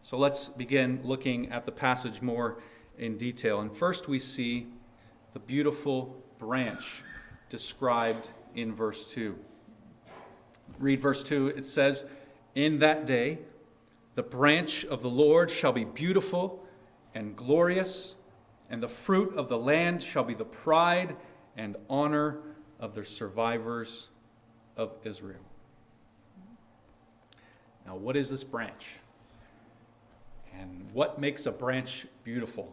So 0.00 0.16
let's 0.16 0.48
begin 0.48 1.00
looking 1.04 1.50
at 1.52 1.66
the 1.66 1.72
passage 1.72 2.22
more 2.22 2.58
in 2.96 3.18
detail. 3.18 3.60
And 3.60 3.76
first, 3.76 4.08
we 4.08 4.18
see 4.18 4.68
the 5.34 5.38
beautiful 5.38 6.22
branch 6.38 7.02
described 7.50 8.30
in 8.54 8.74
verse 8.74 9.04
2. 9.04 9.36
Read 10.78 11.00
verse 11.00 11.22
2. 11.22 11.48
It 11.48 11.66
says, 11.66 12.04
In 12.54 12.78
that 12.78 13.06
day, 13.06 13.38
the 14.14 14.22
branch 14.22 14.84
of 14.84 15.02
the 15.02 15.10
Lord 15.10 15.50
shall 15.50 15.72
be 15.72 15.84
beautiful 15.84 16.64
and 17.14 17.36
glorious, 17.36 18.14
and 18.68 18.82
the 18.82 18.88
fruit 18.88 19.34
of 19.36 19.48
the 19.48 19.58
land 19.58 20.02
shall 20.02 20.24
be 20.24 20.34
the 20.34 20.44
pride 20.44 21.16
and 21.56 21.76
honor 21.88 22.38
of 22.78 22.94
the 22.94 23.04
survivors 23.04 24.08
of 24.76 24.92
Israel. 25.04 25.40
Now, 27.86 27.96
what 27.96 28.16
is 28.16 28.30
this 28.30 28.44
branch? 28.44 28.96
And 30.58 30.86
what 30.92 31.20
makes 31.20 31.46
a 31.46 31.50
branch 31.50 32.06
beautiful? 32.24 32.72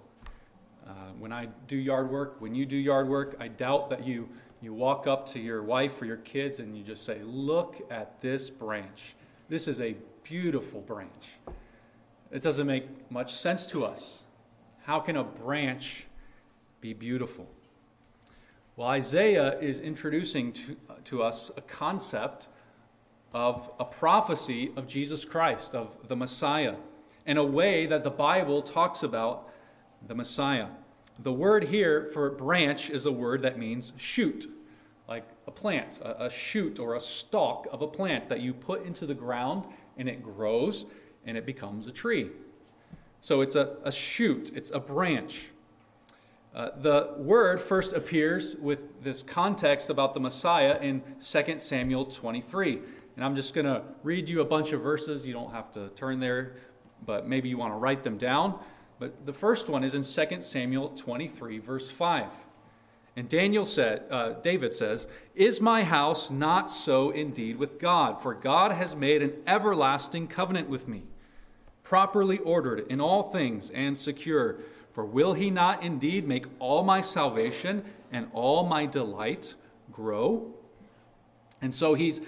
Uh, 0.85 0.91
when 1.19 1.33
I 1.33 1.47
do 1.67 1.75
yard 1.75 2.09
work, 2.09 2.37
when 2.39 2.55
you 2.55 2.65
do 2.65 2.77
yard 2.77 3.09
work, 3.09 3.35
I 3.39 3.47
doubt 3.47 3.89
that 3.89 4.05
you, 4.05 4.29
you 4.61 4.73
walk 4.73 5.07
up 5.07 5.25
to 5.27 5.39
your 5.39 5.61
wife 5.63 6.01
or 6.01 6.05
your 6.05 6.17
kids 6.17 6.59
and 6.59 6.75
you 6.77 6.83
just 6.83 7.05
say, 7.05 7.19
Look 7.23 7.81
at 7.91 8.19
this 8.21 8.49
branch. 8.49 9.15
This 9.49 9.67
is 9.67 9.79
a 9.79 9.95
beautiful 10.23 10.81
branch. 10.81 11.29
It 12.31 12.41
doesn't 12.41 12.67
make 12.67 12.85
much 13.09 13.33
sense 13.33 13.67
to 13.67 13.85
us. 13.85 14.23
How 14.83 14.99
can 14.99 15.15
a 15.15 15.23
branch 15.23 16.05
be 16.81 16.93
beautiful? 16.93 17.47
Well, 18.75 18.89
Isaiah 18.89 19.57
is 19.59 19.79
introducing 19.79 20.51
to, 20.53 20.77
to 21.05 21.23
us 21.23 21.49
a 21.55 21.61
concept 21.61 22.47
of 23.33 23.69
a 23.79 23.85
prophecy 23.85 24.71
of 24.75 24.87
Jesus 24.87 25.25
Christ, 25.25 25.75
of 25.75 25.95
the 26.07 26.15
Messiah, 26.15 26.75
in 27.25 27.37
a 27.37 27.43
way 27.43 27.85
that 27.85 28.03
the 28.03 28.09
Bible 28.09 28.61
talks 28.61 29.03
about 29.03 29.49
the 30.07 30.15
Messiah. 30.15 30.67
The 31.19 31.33
word 31.33 31.65
here 31.65 32.09
for 32.13 32.29
branch 32.29 32.89
is 32.89 33.05
a 33.05 33.11
word 33.11 33.41
that 33.41 33.57
means 33.57 33.93
shoot, 33.97 34.45
like 35.07 35.27
a 35.47 35.51
plant, 35.51 35.99
a, 36.01 36.25
a 36.25 36.29
shoot 36.29 36.79
or 36.79 36.95
a 36.95 36.99
stalk 36.99 37.67
of 37.71 37.81
a 37.81 37.87
plant 37.87 38.29
that 38.29 38.41
you 38.41 38.53
put 38.53 38.85
into 38.85 39.05
the 39.05 39.15
ground 39.15 39.65
and 39.97 40.07
it 40.07 40.21
grows 40.21 40.85
and 41.25 41.35
it 41.35 41.45
becomes 41.45 41.87
a 41.87 41.91
tree. 41.91 42.29
So 43.19 43.41
it's 43.41 43.55
a, 43.55 43.77
a 43.83 43.91
shoot, 43.91 44.51
it's 44.53 44.69
a 44.69 44.79
branch. 44.79 45.49
Uh, 46.53 46.69
the 46.81 47.13
word 47.17 47.59
first 47.59 47.93
appears 47.93 48.55
with 48.55 49.03
this 49.03 49.21
context 49.23 49.89
about 49.89 50.13
the 50.13 50.19
Messiah 50.19 50.77
in 50.81 51.01
2 51.19 51.57
Samuel 51.57 52.05
23. 52.05 52.79
And 53.15 53.25
I'm 53.25 53.35
just 53.35 53.53
going 53.53 53.65
to 53.65 53.81
read 54.03 54.29
you 54.29 54.41
a 54.41 54.45
bunch 54.45 54.71
of 54.71 54.81
verses. 54.81 55.25
You 55.25 55.33
don't 55.33 55.51
have 55.51 55.71
to 55.73 55.89
turn 55.89 56.19
there, 56.19 56.55
but 57.05 57.27
maybe 57.27 57.49
you 57.49 57.57
want 57.57 57.73
to 57.73 57.77
write 57.77 58.03
them 58.03 58.17
down. 58.17 58.59
But 58.99 59.25
the 59.25 59.33
first 59.33 59.69
one 59.69 59.83
is 59.83 59.93
in 59.93 60.03
2 60.03 60.41
Samuel 60.41 60.89
23, 60.89 61.59
verse 61.59 61.89
5. 61.89 62.27
And 63.15 63.27
Daniel 63.27 63.65
said, 63.65 64.03
uh, 64.11 64.33
David 64.43 64.73
says, 64.73 65.07
Is 65.33 65.59
my 65.59 65.83
house 65.83 66.29
not 66.29 66.69
so 66.69 67.09
indeed 67.09 67.57
with 67.57 67.79
God? 67.79 68.21
For 68.21 68.35
God 68.35 68.71
has 68.71 68.95
made 68.95 69.23
an 69.23 69.33
everlasting 69.47 70.27
covenant 70.27 70.69
with 70.69 70.87
me, 70.87 71.03
properly 71.83 72.37
ordered 72.37 72.85
in 72.89 73.01
all 73.01 73.23
things 73.23 73.71
and 73.71 73.97
secure. 73.97 74.59
For 74.93 75.03
will 75.03 75.33
he 75.33 75.49
not 75.49 75.81
indeed 75.83 76.27
make 76.27 76.45
all 76.59 76.83
my 76.83 77.01
salvation 77.01 77.83
and 78.11 78.27
all 78.33 78.65
my 78.65 78.85
delight 78.85 79.55
grow? 79.91 80.53
And 81.59 81.73
so 81.73 81.95
he's, 81.95 82.21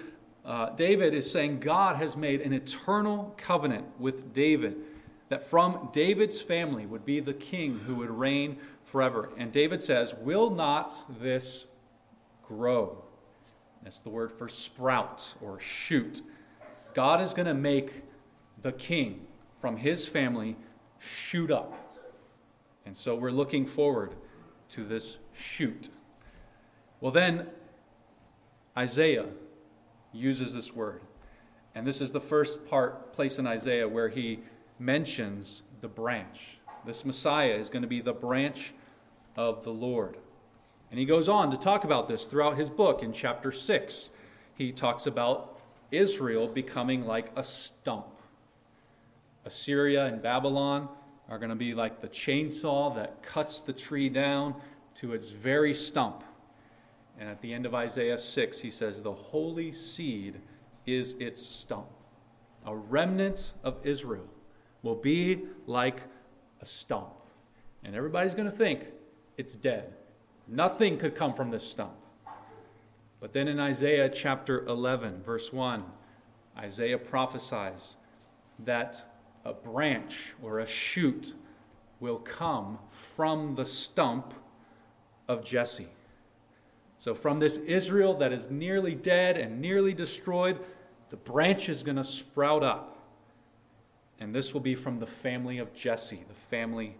uh, 0.44 0.70
David 0.70 1.14
is 1.14 1.30
saying 1.30 1.60
God 1.60 1.96
has 1.96 2.16
made 2.16 2.40
an 2.40 2.52
eternal 2.52 3.32
covenant 3.36 3.86
with 4.00 4.32
David, 4.32 4.76
that 5.30 5.46
from 5.46 5.88
David's 5.92 6.40
family 6.40 6.84
would 6.84 7.06
be 7.06 7.20
the 7.20 7.32
king 7.32 7.78
who 7.78 7.94
would 7.94 8.10
reign 8.10 8.58
forever. 8.84 9.30
And 9.38 9.50
David 9.50 9.80
says, 9.80 10.12
Will 10.12 10.50
not 10.50 10.92
this 11.20 11.66
grow? 12.42 13.04
That's 13.82 14.00
the 14.00 14.10
word 14.10 14.30
for 14.32 14.48
sprout 14.48 15.34
or 15.40 15.58
shoot. 15.58 16.20
God 16.92 17.20
is 17.22 17.32
going 17.32 17.46
to 17.46 17.54
make 17.54 18.02
the 18.60 18.72
king 18.72 19.26
from 19.60 19.76
his 19.76 20.06
family 20.06 20.56
shoot 20.98 21.50
up. 21.50 21.96
And 22.84 22.96
so 22.96 23.14
we're 23.14 23.30
looking 23.30 23.64
forward 23.64 24.16
to 24.70 24.84
this 24.84 25.18
shoot. 25.32 25.90
Well, 27.00 27.12
then, 27.12 27.46
Isaiah 28.76 29.26
uses 30.12 30.54
this 30.54 30.74
word. 30.74 31.02
And 31.74 31.86
this 31.86 32.00
is 32.00 32.10
the 32.10 32.20
first 32.20 32.66
part, 32.66 33.12
place 33.12 33.38
in 33.38 33.46
Isaiah, 33.46 33.88
where 33.88 34.08
he 34.08 34.40
mentions 34.80 35.62
the 35.80 35.88
branch. 35.88 36.58
This 36.84 37.04
Messiah 37.04 37.54
is 37.54 37.68
going 37.68 37.82
to 37.82 37.88
be 37.88 38.00
the 38.00 38.12
branch 38.12 38.72
of 39.36 39.62
the 39.62 39.72
Lord. 39.72 40.16
And 40.90 40.98
he 40.98 41.04
goes 41.04 41.28
on 41.28 41.50
to 41.50 41.56
talk 41.56 41.84
about 41.84 42.08
this 42.08 42.24
throughout 42.24 42.56
his 42.56 42.70
book 42.70 43.02
in 43.02 43.12
chapter 43.12 43.52
6. 43.52 44.10
He 44.54 44.72
talks 44.72 45.06
about 45.06 45.60
Israel 45.92 46.48
becoming 46.48 47.04
like 47.04 47.30
a 47.36 47.42
stump. 47.42 48.06
Assyria 49.44 50.06
and 50.06 50.22
Babylon 50.22 50.88
are 51.28 51.38
going 51.38 51.50
to 51.50 51.56
be 51.56 51.74
like 51.74 52.00
the 52.00 52.08
chainsaw 52.08 52.94
that 52.96 53.22
cuts 53.22 53.60
the 53.60 53.72
tree 53.72 54.08
down 54.08 54.54
to 54.94 55.12
its 55.12 55.30
very 55.30 55.74
stump. 55.74 56.24
And 57.18 57.28
at 57.28 57.40
the 57.40 57.52
end 57.52 57.66
of 57.66 57.74
Isaiah 57.74 58.18
6, 58.18 58.58
he 58.60 58.70
says, 58.70 59.00
The 59.00 59.12
holy 59.12 59.72
seed 59.72 60.40
is 60.86 61.14
its 61.20 61.44
stump. 61.44 61.86
A 62.66 62.74
remnant 62.74 63.52
of 63.62 63.76
Israel 63.84 64.26
will 64.82 64.94
be 64.94 65.42
like 65.66 66.02
a 66.60 66.66
stump. 66.66 67.12
And 67.84 67.94
everybody's 67.94 68.34
going 68.34 68.50
to 68.50 68.56
think 68.56 68.86
it's 69.36 69.54
dead. 69.54 69.94
Nothing 70.46 70.98
could 70.98 71.14
come 71.14 71.32
from 71.32 71.50
this 71.50 71.66
stump. 71.66 71.94
But 73.20 73.32
then 73.32 73.48
in 73.48 73.60
Isaiah 73.60 74.08
chapter 74.08 74.64
11, 74.66 75.22
verse 75.22 75.52
1, 75.52 75.84
Isaiah 76.58 76.98
prophesies 76.98 77.96
that 78.64 79.04
a 79.44 79.52
branch 79.52 80.34
or 80.42 80.60
a 80.60 80.66
shoot 80.66 81.34
will 82.00 82.18
come 82.18 82.78
from 82.90 83.54
the 83.54 83.64
stump 83.64 84.34
of 85.28 85.44
Jesse. 85.44 85.88
So, 86.98 87.14
from 87.14 87.38
this 87.38 87.56
Israel 87.58 88.14
that 88.14 88.32
is 88.32 88.50
nearly 88.50 88.94
dead 88.94 89.38
and 89.38 89.60
nearly 89.60 89.94
destroyed, 89.94 90.58
the 91.08 91.16
branch 91.16 91.68
is 91.68 91.82
going 91.82 91.96
to 91.96 92.04
sprout 92.04 92.62
up. 92.62 92.99
And 94.20 94.34
this 94.34 94.52
will 94.52 94.60
be 94.60 94.74
from 94.74 94.98
the 94.98 95.06
family 95.06 95.58
of 95.58 95.72
Jesse, 95.74 96.24
the 96.28 96.34
family 96.34 96.96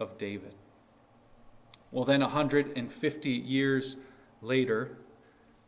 of 0.00 0.16
David. 0.16 0.54
Well, 1.92 2.04
then, 2.04 2.20
150 2.20 3.30
years 3.30 3.96
later, 4.42 4.96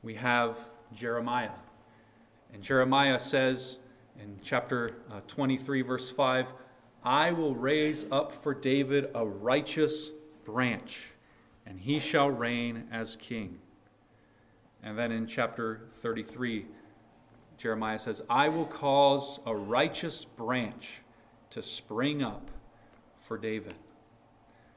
we 0.02 0.14
have 0.14 0.56
Jeremiah. 0.94 1.50
And 2.52 2.62
Jeremiah 2.62 3.20
says 3.20 3.78
in 4.18 4.38
chapter 4.42 4.96
uh, 5.10 5.20
23, 5.26 5.82
verse 5.82 6.10
5, 6.10 6.52
I 7.04 7.30
will 7.32 7.54
raise 7.54 8.06
up 8.10 8.32
for 8.32 8.54
David 8.54 9.10
a 9.14 9.24
righteous 9.24 10.10
branch, 10.44 11.12
and 11.66 11.78
he 11.78 11.98
shall 11.98 12.30
reign 12.30 12.84
as 12.90 13.16
king. 13.16 13.58
And 14.82 14.98
then 14.98 15.12
in 15.12 15.26
chapter 15.26 15.82
33, 16.02 16.66
Jeremiah 17.58 17.98
says, 17.98 18.22
I 18.30 18.48
will 18.48 18.64
cause 18.64 19.40
a 19.44 19.54
righteous 19.54 20.24
branch 20.24 21.02
to 21.50 21.62
spring 21.62 22.22
up 22.22 22.50
for 23.20 23.36
David. 23.36 23.74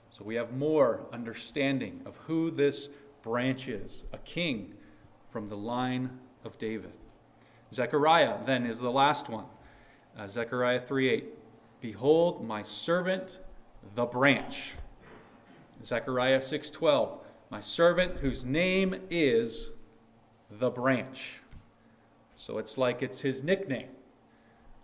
So 0.09 0.23
we 0.25 0.35
have 0.35 0.51
more 0.51 1.01
understanding 1.13 2.01
of 2.05 2.17
who 2.17 2.51
this 2.51 2.89
branch 3.21 3.67
is 3.67 4.05
a 4.11 4.17
king 4.17 4.73
from 5.29 5.47
the 5.47 5.55
line 5.55 6.19
of 6.43 6.57
David. 6.57 6.91
Zechariah 7.73 8.37
then 8.45 8.65
is 8.65 8.79
the 8.79 8.91
last 8.91 9.29
one. 9.29 9.45
Uh, 10.17 10.27
Zechariah 10.27 10.81
3 10.81 11.09
8. 11.09 11.25
Behold, 11.79 12.45
my 12.45 12.61
servant, 12.61 13.39
the 13.95 14.05
branch. 14.05 14.73
Zechariah 15.83 16.41
6:12, 16.41 17.19
my 17.49 17.59
servant 17.59 18.17
whose 18.17 18.45
name 18.45 18.95
is 19.09 19.71
the 20.49 20.69
branch. 20.69 21.40
So 22.41 22.57
it's 22.57 22.75
like 22.75 23.03
it's 23.03 23.21
his 23.21 23.43
nickname. 23.43 23.89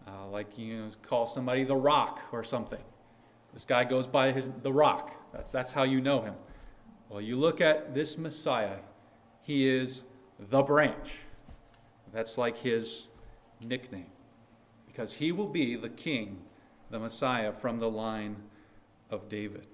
Uh, 0.08 0.28
like 0.28 0.60
you 0.60 0.78
know, 0.78 0.89
call 1.02 1.26
somebody 1.26 1.63
the 1.63 1.76
rock 1.76 2.22
or 2.32 2.43
something. 2.43 2.84
This 3.52 3.65
guy 3.65 3.84
goes 3.84 4.06
by 4.06 4.32
his 4.32 4.52
the 4.62 4.72
rock. 4.72 5.15
That's 5.34 5.50
that's 5.50 5.72
how 5.72 5.82
you 5.82 6.00
know 6.00 6.22
him. 6.22 6.36
Well, 7.10 7.20
you 7.20 7.36
look 7.36 7.60
at 7.60 7.96
this 7.96 8.15
Messiah, 8.15 8.78
he 9.41 9.67
is 9.67 10.04
the 10.38 10.62
branch. 10.62 11.22
That's 12.13 12.38
like 12.38 12.60
his 12.60 13.08
nickname. 13.60 14.12
Because 14.86 15.13
he 15.13 15.32
will 15.32 15.48
be 15.48 15.76
the 15.76 15.89
king, 15.89 16.38
the 16.91 17.00
Messiah 17.00 17.52
from 17.52 17.80
the 17.80 17.89
line 17.89 18.36
of 19.10 19.30
David. 19.30 19.65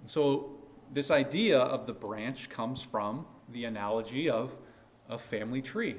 And 0.00 0.10
so, 0.10 0.58
this 0.92 1.10
idea 1.10 1.58
of 1.58 1.86
the 1.86 1.94
branch 1.94 2.50
comes 2.50 2.82
from 2.82 3.24
the 3.50 3.64
analogy 3.64 4.28
of 4.28 4.54
a 5.10 5.18
family 5.18 5.60
tree. 5.60 5.96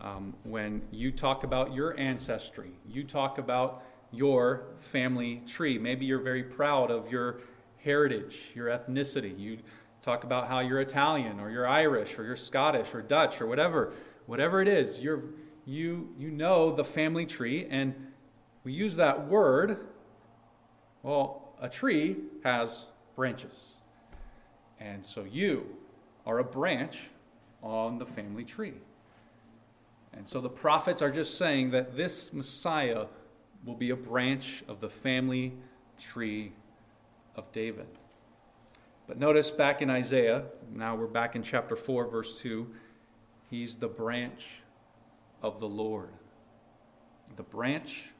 Um, 0.00 0.34
when 0.44 0.82
you 0.90 1.12
talk 1.12 1.44
about 1.44 1.74
your 1.74 1.98
ancestry, 1.98 2.70
you 2.88 3.04
talk 3.04 3.38
about 3.38 3.84
your 4.10 4.64
family 4.78 5.42
tree. 5.46 5.78
Maybe 5.78 6.06
you're 6.06 6.22
very 6.22 6.42
proud 6.42 6.90
of 6.90 7.10
your 7.10 7.40
heritage, 7.78 8.52
your 8.54 8.68
ethnicity. 8.68 9.38
You 9.38 9.58
talk 10.00 10.24
about 10.24 10.48
how 10.48 10.60
you're 10.60 10.80
Italian 10.80 11.40
or 11.40 11.50
you're 11.50 11.68
Irish 11.68 12.18
or 12.18 12.24
you're 12.24 12.36
Scottish 12.36 12.94
or 12.94 13.02
Dutch 13.02 13.40
or 13.40 13.46
whatever. 13.46 13.92
Whatever 14.26 14.62
it 14.62 14.68
is, 14.68 15.00
you're, 15.00 15.24
you, 15.64 16.08
you 16.18 16.30
know 16.30 16.72
the 16.72 16.84
family 16.84 17.26
tree, 17.26 17.66
and 17.68 17.94
we 18.64 18.72
use 18.72 18.96
that 18.96 19.28
word. 19.28 19.86
Well, 21.02 21.54
a 21.60 21.68
tree 21.68 22.16
has 22.44 22.86
branches. 23.16 23.72
And 24.78 25.04
so 25.04 25.24
you 25.24 25.66
are 26.26 26.38
a 26.38 26.44
branch 26.44 27.08
on 27.62 27.98
the 27.98 28.06
family 28.06 28.44
tree. 28.44 28.74
And 30.12 30.28
so 30.28 30.40
the 30.40 30.48
prophets 30.48 31.00
are 31.00 31.10
just 31.10 31.38
saying 31.38 31.70
that 31.70 31.96
this 31.96 32.32
Messiah 32.32 33.06
will 33.64 33.74
be 33.74 33.90
a 33.90 33.96
branch 33.96 34.62
of 34.68 34.80
the 34.80 34.90
family 34.90 35.54
tree 35.98 36.52
of 37.36 37.50
David. 37.52 37.86
But 39.06 39.18
notice 39.18 39.50
back 39.50 39.82
in 39.82 39.90
Isaiah, 39.90 40.44
now 40.72 40.94
we're 40.94 41.06
back 41.06 41.34
in 41.34 41.42
chapter 41.42 41.76
4, 41.76 42.06
verse 42.06 42.38
2, 42.40 42.68
he's 43.50 43.76
the 43.76 43.88
branch 43.88 44.62
of 45.42 45.60
the 45.60 45.68
Lord. 45.68 46.10
The 47.36 47.42
branch 47.42 48.10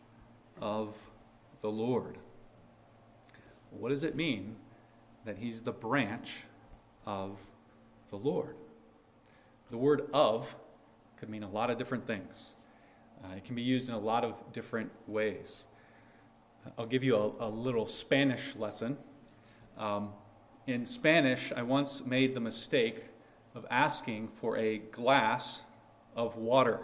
of 0.60 0.96
the 1.60 1.70
Lord. 1.70 2.18
What 3.70 3.90
does 3.90 4.04
it 4.04 4.14
mean 4.16 4.56
that 5.24 5.38
he's 5.38 5.62
the 5.62 5.72
branch 5.72 6.30
of 7.06 7.38
the 8.10 8.16
Lord? 8.16 8.56
The 9.72 9.78
word 9.78 10.10
of 10.12 10.54
could 11.16 11.30
mean 11.30 11.42
a 11.42 11.48
lot 11.48 11.70
of 11.70 11.78
different 11.78 12.06
things. 12.06 12.52
Uh, 13.24 13.36
it 13.38 13.44
can 13.46 13.54
be 13.54 13.62
used 13.62 13.88
in 13.88 13.94
a 13.94 13.98
lot 13.98 14.22
of 14.22 14.34
different 14.52 14.90
ways. 15.06 15.64
I'll 16.76 16.84
give 16.84 17.02
you 17.02 17.16
a, 17.16 17.46
a 17.46 17.48
little 17.48 17.86
Spanish 17.86 18.54
lesson. 18.54 18.98
Um, 19.78 20.10
in 20.66 20.84
Spanish, 20.84 21.54
I 21.56 21.62
once 21.62 22.04
made 22.04 22.34
the 22.34 22.40
mistake 22.40 23.06
of 23.54 23.64
asking 23.70 24.28
for 24.34 24.58
a 24.58 24.76
glass 24.76 25.62
of 26.14 26.36
water. 26.36 26.80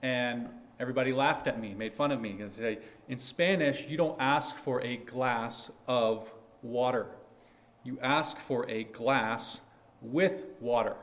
And 0.00 0.50
everybody 0.78 1.12
laughed 1.12 1.48
at 1.48 1.60
me, 1.60 1.74
made 1.74 1.92
fun 1.92 2.12
of 2.12 2.20
me. 2.20 2.34
Because 2.34 2.60
in 3.08 3.18
Spanish, 3.18 3.88
you 3.88 3.96
don't 3.96 4.16
ask 4.20 4.56
for 4.56 4.80
a 4.82 4.98
glass 4.98 5.72
of 5.88 6.32
water, 6.62 7.08
you 7.82 7.98
ask 8.00 8.38
for 8.38 8.64
a 8.70 8.84
glass 8.84 9.60
with 10.00 10.50
water. 10.60 10.94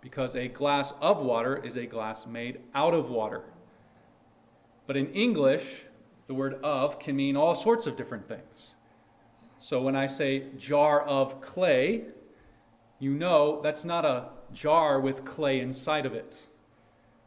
Because 0.00 0.36
a 0.36 0.48
glass 0.48 0.92
of 1.00 1.20
water 1.20 1.56
is 1.56 1.76
a 1.76 1.86
glass 1.86 2.26
made 2.26 2.60
out 2.74 2.94
of 2.94 3.10
water. 3.10 3.42
But 4.86 4.96
in 4.96 5.12
English, 5.12 5.84
the 6.26 6.34
word 6.34 6.54
of 6.62 6.98
can 6.98 7.16
mean 7.16 7.36
all 7.36 7.54
sorts 7.54 7.86
of 7.86 7.96
different 7.96 8.28
things. 8.28 8.76
So 9.58 9.80
when 9.80 9.96
I 9.96 10.06
say 10.06 10.44
jar 10.56 11.00
of 11.00 11.40
clay, 11.40 12.04
you 12.98 13.14
know 13.14 13.60
that's 13.62 13.84
not 13.84 14.04
a 14.04 14.28
jar 14.52 15.00
with 15.00 15.24
clay 15.24 15.60
inside 15.60 16.06
of 16.06 16.14
it. 16.14 16.46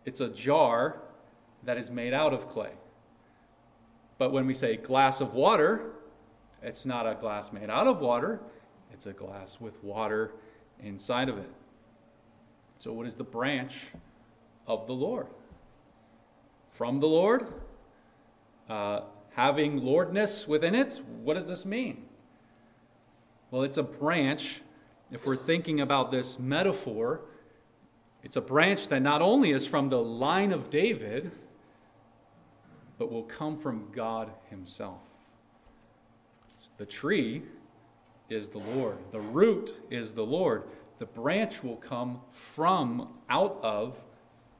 It's 0.05 0.21
a 0.21 0.29
jar 0.29 1.01
that 1.63 1.77
is 1.77 1.91
made 1.91 2.13
out 2.13 2.33
of 2.33 2.49
clay. 2.49 2.71
But 4.17 4.31
when 4.31 4.45
we 4.45 4.53
say 4.53 4.75
glass 4.77 5.21
of 5.21 5.33
water, 5.33 5.93
it's 6.61 6.85
not 6.85 7.07
a 7.07 7.15
glass 7.15 7.51
made 7.51 7.69
out 7.69 7.87
of 7.87 8.01
water, 8.01 8.41
it's 8.91 9.05
a 9.05 9.13
glass 9.13 9.59
with 9.59 9.81
water 9.83 10.31
inside 10.81 11.29
of 11.29 11.37
it. 11.37 11.51
So, 12.79 12.93
what 12.93 13.05
is 13.05 13.15
the 13.15 13.25
branch 13.25 13.87
of 14.65 14.87
the 14.87 14.93
Lord? 14.93 15.27
From 16.71 17.01
the 17.01 17.07
Lord? 17.07 17.53
Uh, 18.69 19.01
having 19.31 19.83
Lordness 19.83 20.47
within 20.47 20.73
it? 20.73 21.01
What 21.21 21.33
does 21.33 21.47
this 21.47 21.65
mean? 21.65 22.05
Well, 23.51 23.63
it's 23.63 23.77
a 23.77 23.83
branch, 23.83 24.61
if 25.11 25.25
we're 25.25 25.35
thinking 25.35 25.81
about 25.81 26.09
this 26.09 26.39
metaphor, 26.39 27.21
it's 28.23 28.37
a 28.37 28.41
branch 28.41 28.87
that 28.87 29.01
not 29.01 29.21
only 29.21 29.51
is 29.51 29.65
from 29.67 29.89
the 29.89 30.01
line 30.01 30.53
of 30.53 30.69
David, 30.69 31.31
but 32.97 33.11
will 33.11 33.23
come 33.23 33.57
from 33.57 33.91
God 33.91 34.29
Himself. 34.49 35.01
The 36.77 36.85
tree 36.85 37.43
is 38.29 38.49
the 38.49 38.59
Lord, 38.59 38.99
the 39.11 39.19
root 39.19 39.73
is 39.89 40.13
the 40.13 40.25
Lord. 40.25 40.63
The 40.99 41.05
branch 41.05 41.63
will 41.63 41.77
come 41.77 42.21
from 42.31 43.09
out 43.29 43.59
of 43.63 43.97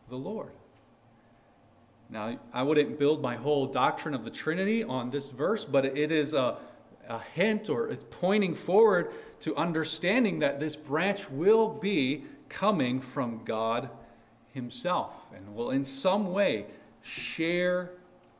the 0.09 0.15
Lord. 0.15 0.51
Now, 2.09 2.39
I 2.51 2.63
wouldn't 2.63 2.97
build 2.97 3.21
my 3.21 3.35
whole 3.35 3.67
doctrine 3.67 4.15
of 4.15 4.23
the 4.23 4.31
Trinity 4.31 4.83
on 4.83 5.11
this 5.11 5.29
verse, 5.29 5.63
but 5.63 5.85
it 5.85 6.11
is 6.11 6.33
a, 6.33 6.57
a 7.07 7.19
hint 7.19 7.69
or 7.69 7.89
it's 7.89 8.05
pointing 8.09 8.55
forward 8.55 9.11
to 9.41 9.55
understanding 9.55 10.39
that 10.39 10.59
this 10.59 10.75
branch 10.75 11.29
will 11.29 11.69
be 11.69 12.23
coming 12.47 12.99
from 12.99 13.43
God 13.45 13.89
Himself 14.53 15.13
and 15.35 15.53
will 15.53 15.69
in 15.69 15.83
some 15.83 16.31
way 16.31 16.65
share 17.01 17.91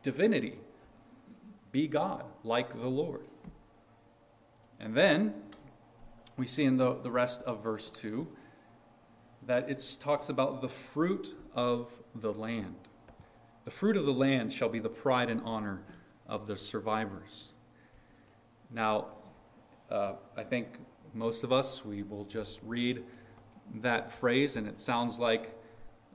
divinity, 0.02 0.58
be 1.72 1.88
God 1.88 2.24
like 2.44 2.74
the 2.74 2.88
Lord. 2.88 3.26
And 4.80 4.96
then 4.96 5.34
we 6.40 6.48
see 6.48 6.64
in 6.64 6.78
the, 6.78 6.96
the 6.96 7.12
rest 7.12 7.42
of 7.44 7.62
verse 7.62 7.90
2 7.90 8.26
that 9.46 9.70
it 9.70 9.98
talks 10.00 10.30
about 10.30 10.62
the 10.62 10.70
fruit 10.70 11.36
of 11.54 11.90
the 12.16 12.34
land. 12.34 12.76
The 13.66 13.72
fruit 13.72 13.98
of 13.98 14.06
the 14.06 14.14
land 14.14 14.54
shall 14.54 14.70
be 14.70 14.80
the 14.80 14.90
pride 14.90 15.30
and 15.30 15.42
honor 15.44 15.82
of 16.28 16.48
the 16.48 16.56
survivors. 16.56 17.50
Now, 18.72 19.08
uh, 19.92 20.14
I 20.38 20.44
think 20.44 20.68
most 21.14 21.44
of 21.44 21.52
us, 21.52 21.84
we 21.84 22.04
will 22.04 22.24
just 22.24 22.60
read 22.64 23.04
that 23.82 24.12
phrase, 24.12 24.56
and 24.56 24.66
it 24.68 24.80
sounds 24.80 25.20
like, 25.20 25.56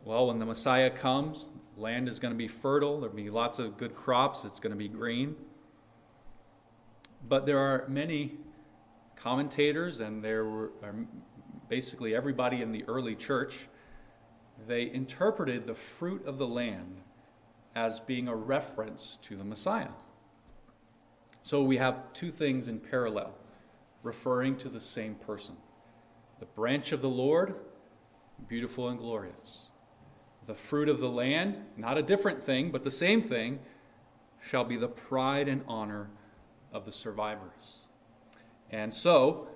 well, 0.05 0.29
when 0.29 0.39
the 0.39 0.47
Messiah 0.47 0.91
comes, 0.91 1.51
land 1.77 2.09
is 2.09 2.19
going 2.19 2.33
to 2.33 2.39
be 2.39 2.49
fertile, 2.49 3.01
there'll 3.01 3.15
be 3.15 3.31
lots 3.31 3.59
of 3.59 3.77
good 3.77 3.95
crops, 3.95 4.45
it's 4.45 4.61
going 4.61 4.73
to 4.73 4.79
be 4.79 4.89
green. 4.89 5.37
But 7.29 7.47
there 7.47 7.59
are 7.59 7.87
many 7.89 8.39
commentators, 9.25 10.01
and 10.01 10.23
there 10.23 10.45
were 10.45 10.71
um, 10.83 11.09
basically 11.71 12.15
everybody 12.15 12.61
in 12.61 12.73
the 12.73 12.85
early 12.87 13.15
church, 13.15 13.69
they 14.69 14.91
interpreted 14.93 15.67
the 15.67 15.75
fruit 15.75 16.25
of 16.27 16.37
the 16.37 16.47
land 16.47 16.99
as 17.75 18.01
being 18.01 18.29
a 18.29 18.37
reference 18.37 19.19
to 19.23 19.35
the 19.35 19.43
Messiah. 19.43 19.89
So 21.43 21.63
we 21.63 21.79
have 21.79 22.13
two 22.13 22.31
things 22.31 22.69
in 22.69 22.79
parallel, 22.79 23.35
referring 24.03 24.59
to 24.59 24.69
the 24.69 24.81
same 24.81 25.15
person 25.15 25.57
the 26.39 26.47
branch 26.47 26.93
of 26.93 27.01
the 27.01 27.09
Lord, 27.09 27.55
beautiful 28.47 28.91
and 28.91 28.99
glorious. 28.99 29.71
The 30.47 30.55
fruit 30.55 30.91
of 30.91 31.01
the 31.01 31.09
land, 31.09 31.61
not 31.79 31.97
a 31.97 32.03
different 32.03 32.43
thing, 32.43 32.71
but 32.71 32.85
the 32.85 32.91
same 32.91 33.23
thing, 33.23 33.61
shall 34.39 34.65
be 34.65 34.77
the 34.77 34.89
pride 34.89 35.49
and 35.49 35.63
honor 35.67 36.11
of 36.71 36.85
the 36.85 36.93
survivors. 36.93 37.84
And 38.75 38.93
so, 38.93 39.47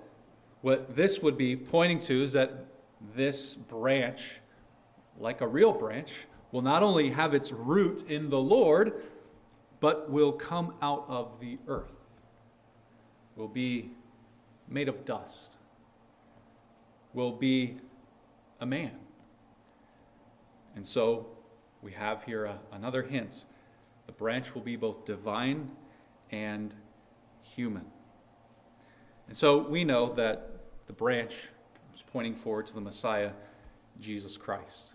what 0.61 0.95
this 0.95 1.21
would 1.21 1.37
be 1.37 1.57
pointing 1.57 1.99
to 2.01 2.23
is 2.23 2.31
that 2.31 2.67
this 3.13 3.53
branch, 3.53 4.39
like 5.19 5.41
a 5.41 5.47
real 5.47 5.73
branch, 5.73 6.13
will 6.53 6.61
not 6.61 6.83
only 6.83 7.09
have 7.09 7.33
its 7.33 7.51
root 7.51 8.09
in 8.09 8.29
the 8.29 8.39
Lord, 8.39 9.03
but 9.81 10.09
will 10.09 10.31
come 10.31 10.73
out 10.81 11.03
of 11.09 11.37
the 11.41 11.57
earth, 11.67 11.91
will 13.35 13.49
be 13.49 13.91
made 14.69 14.87
of 14.87 15.03
dust, 15.03 15.57
will 17.13 17.33
be 17.33 17.75
a 18.61 18.65
man. 18.65 18.95
And 20.77 20.85
so 20.85 21.27
we 21.81 21.91
have 21.91 22.23
here 22.23 22.45
a, 22.45 22.57
another 22.71 23.03
hint. 23.03 23.43
The 24.05 24.13
branch 24.13 24.55
will 24.55 24.61
be 24.61 24.77
both 24.77 25.03
divine 25.03 25.71
and 26.31 26.73
human. 27.41 27.98
And 29.29 29.37
so 29.37 29.59
we 29.59 29.83
know 29.83 30.11
that 30.13 30.49
the 30.87 30.93
branch 30.93 31.49
is 31.93 32.03
pointing 32.11 32.33
forward 32.33 32.65
to 32.65 32.73
the 32.73 32.81
Messiah, 32.81 33.29
Jesus 34.01 34.37
Christ. 34.37 34.93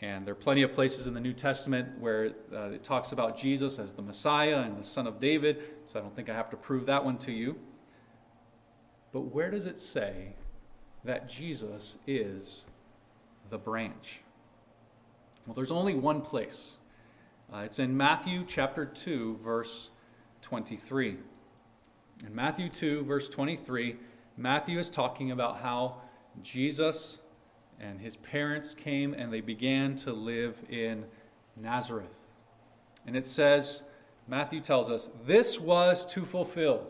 And 0.00 0.24
there 0.24 0.30
are 0.30 0.36
plenty 0.36 0.62
of 0.62 0.72
places 0.72 1.08
in 1.08 1.14
the 1.14 1.20
New 1.20 1.32
Testament 1.32 1.98
where 1.98 2.34
uh, 2.54 2.70
it 2.70 2.84
talks 2.84 3.10
about 3.10 3.36
Jesus 3.36 3.80
as 3.80 3.92
the 3.92 4.00
Messiah 4.00 4.58
and 4.58 4.78
the 4.78 4.84
Son 4.84 5.08
of 5.08 5.18
David, 5.18 5.60
so 5.92 5.98
I 5.98 6.02
don't 6.02 6.14
think 6.14 6.30
I 6.30 6.34
have 6.34 6.50
to 6.50 6.56
prove 6.56 6.86
that 6.86 7.04
one 7.04 7.18
to 7.18 7.32
you. 7.32 7.58
But 9.12 9.22
where 9.22 9.50
does 9.50 9.66
it 9.66 9.80
say 9.80 10.36
that 11.02 11.28
Jesus 11.28 11.98
is 12.06 12.64
the 13.50 13.58
branch? 13.58 14.20
Well, 15.46 15.54
there's 15.54 15.72
only 15.72 15.94
one 15.94 16.20
place. 16.20 16.76
Uh, 17.52 17.62
it's 17.64 17.80
in 17.80 17.96
Matthew 17.96 18.44
chapter 18.46 18.86
2, 18.86 19.40
verse 19.42 19.90
23. 20.42 21.16
In 22.26 22.34
Matthew 22.34 22.68
2, 22.68 23.04
verse 23.04 23.28
23, 23.28 23.96
Matthew 24.36 24.78
is 24.78 24.90
talking 24.90 25.30
about 25.30 25.60
how 25.60 25.98
Jesus 26.42 27.20
and 27.80 28.00
his 28.00 28.16
parents 28.16 28.74
came 28.74 29.14
and 29.14 29.32
they 29.32 29.40
began 29.40 29.94
to 29.96 30.12
live 30.12 30.56
in 30.68 31.04
Nazareth. 31.56 32.14
And 33.06 33.16
it 33.16 33.26
says, 33.26 33.84
Matthew 34.26 34.60
tells 34.60 34.90
us, 34.90 35.10
this 35.26 35.60
was 35.60 36.04
to 36.06 36.24
fulfill 36.24 36.88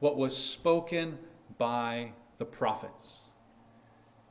what 0.00 0.16
was 0.16 0.36
spoken 0.36 1.18
by 1.56 2.12
the 2.38 2.44
prophets. 2.44 3.20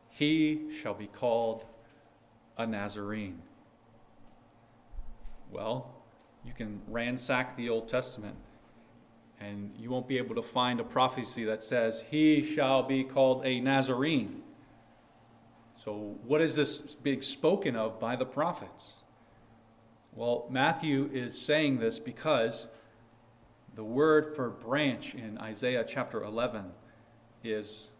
He 0.09 0.69
shall 0.77 0.93
be 0.93 1.07
called 1.07 1.65
a 2.57 2.67
Nazarene. 2.67 3.41
Well, 5.51 5.89
you 6.45 6.51
can 6.53 6.81
ransack 6.87 7.55
the 7.55 7.69
Old 7.69 7.87
Testament 7.87 8.35
and 9.43 9.71
you 9.77 9.89
won't 9.89 10.07
be 10.07 10.17
able 10.17 10.35
to 10.35 10.41
find 10.41 10.79
a 10.79 10.83
prophecy 10.83 11.43
that 11.45 11.61
says, 11.61 12.03
He 12.09 12.43
shall 12.45 12.83
be 12.83 13.03
called 13.03 13.45
a 13.45 13.59
Nazarene. 13.59 14.41
So, 15.75 16.15
what 16.25 16.41
is 16.41 16.55
this 16.55 16.79
being 16.79 17.21
spoken 17.21 17.75
of 17.75 17.99
by 17.99 18.15
the 18.15 18.25
prophets? 18.25 19.01
Well, 20.13 20.47
Matthew 20.49 21.09
is 21.11 21.39
saying 21.39 21.79
this 21.79 21.99
because 21.99 22.67
the 23.75 23.83
word 23.83 24.35
for 24.35 24.49
branch 24.49 25.15
in 25.15 25.37
Isaiah 25.39 25.83
chapter 25.85 26.23
11 26.23 26.65
is 27.43 27.91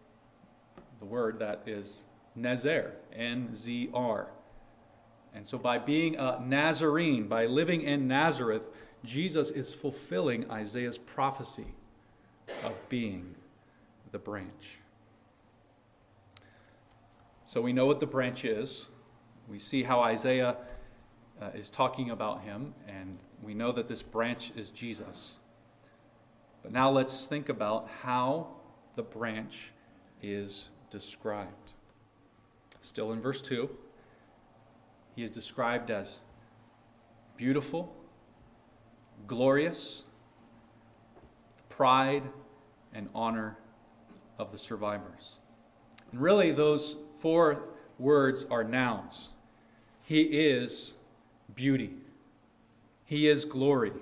the 0.98 1.04
word 1.04 1.40
that 1.40 1.62
is 1.66 2.04
Nezer, 2.38 2.92
N 3.12 3.54
Z 3.54 3.90
R. 3.92 4.28
And 5.34 5.46
so, 5.46 5.58
by 5.58 5.78
being 5.78 6.16
a 6.16 6.40
Nazarene, 6.42 7.28
by 7.28 7.44
living 7.44 7.82
in 7.82 8.08
Nazareth, 8.08 8.70
Jesus 9.04 9.50
is 9.50 9.74
fulfilling 9.74 10.50
Isaiah's 10.50 10.98
prophecy 10.98 11.74
of 12.62 12.72
being 12.88 13.34
the 14.12 14.18
branch. 14.18 14.78
So 17.44 17.60
we 17.60 17.72
know 17.72 17.86
what 17.86 18.00
the 18.00 18.06
branch 18.06 18.44
is. 18.44 18.88
We 19.46 19.58
see 19.58 19.82
how 19.82 20.00
Isaiah 20.00 20.56
uh, 21.40 21.50
is 21.54 21.68
talking 21.68 22.10
about 22.10 22.42
him, 22.42 22.74
and 22.88 23.18
we 23.42 23.52
know 23.52 23.72
that 23.72 23.88
this 23.88 24.02
branch 24.02 24.52
is 24.56 24.70
Jesus. 24.70 25.38
But 26.62 26.72
now 26.72 26.90
let's 26.90 27.26
think 27.26 27.50
about 27.50 27.88
how 28.02 28.48
the 28.96 29.02
branch 29.02 29.72
is 30.22 30.70
described. 30.90 31.74
Still 32.80 33.12
in 33.12 33.20
verse 33.20 33.42
2, 33.42 33.68
he 35.14 35.22
is 35.22 35.30
described 35.30 35.90
as 35.90 36.20
beautiful 37.36 37.94
glorious, 39.26 40.02
pride, 41.68 42.24
and 42.92 43.08
honor 43.14 43.58
of 44.38 44.52
the 44.52 44.58
survivors. 44.58 45.38
And 46.12 46.20
really, 46.20 46.52
those 46.52 46.96
four 47.18 47.64
words 47.98 48.46
are 48.50 48.64
nouns. 48.64 49.30
He 50.02 50.22
is 50.22 50.92
beauty, 51.54 51.90
He 53.04 53.28
is 53.28 53.44
glory, 53.44 53.92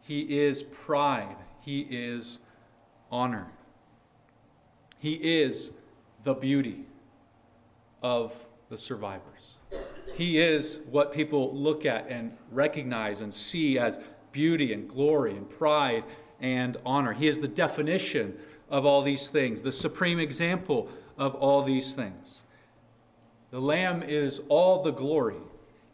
He 0.00 0.38
is 0.38 0.62
pride, 0.62 1.36
He 1.60 1.86
is 1.90 2.38
honor. 3.10 3.48
He 4.98 5.12
is 5.12 5.70
the 6.24 6.34
beauty 6.34 6.84
of 8.02 8.34
the 8.68 8.76
survivors. 8.76 9.57
He 10.18 10.40
is 10.40 10.80
what 10.90 11.12
people 11.12 11.54
look 11.54 11.86
at 11.86 12.08
and 12.08 12.36
recognize 12.50 13.20
and 13.20 13.32
see 13.32 13.78
as 13.78 14.00
beauty 14.32 14.72
and 14.72 14.88
glory 14.88 15.36
and 15.36 15.48
pride 15.48 16.02
and 16.40 16.76
honor. 16.84 17.12
He 17.12 17.28
is 17.28 17.38
the 17.38 17.46
definition 17.46 18.36
of 18.68 18.84
all 18.84 19.02
these 19.02 19.28
things, 19.28 19.62
the 19.62 19.70
supreme 19.70 20.18
example 20.18 20.88
of 21.16 21.36
all 21.36 21.62
these 21.62 21.94
things. 21.94 22.42
The 23.52 23.60
Lamb 23.60 24.02
is 24.02 24.42
all 24.48 24.82
the 24.82 24.90
glory 24.90 25.38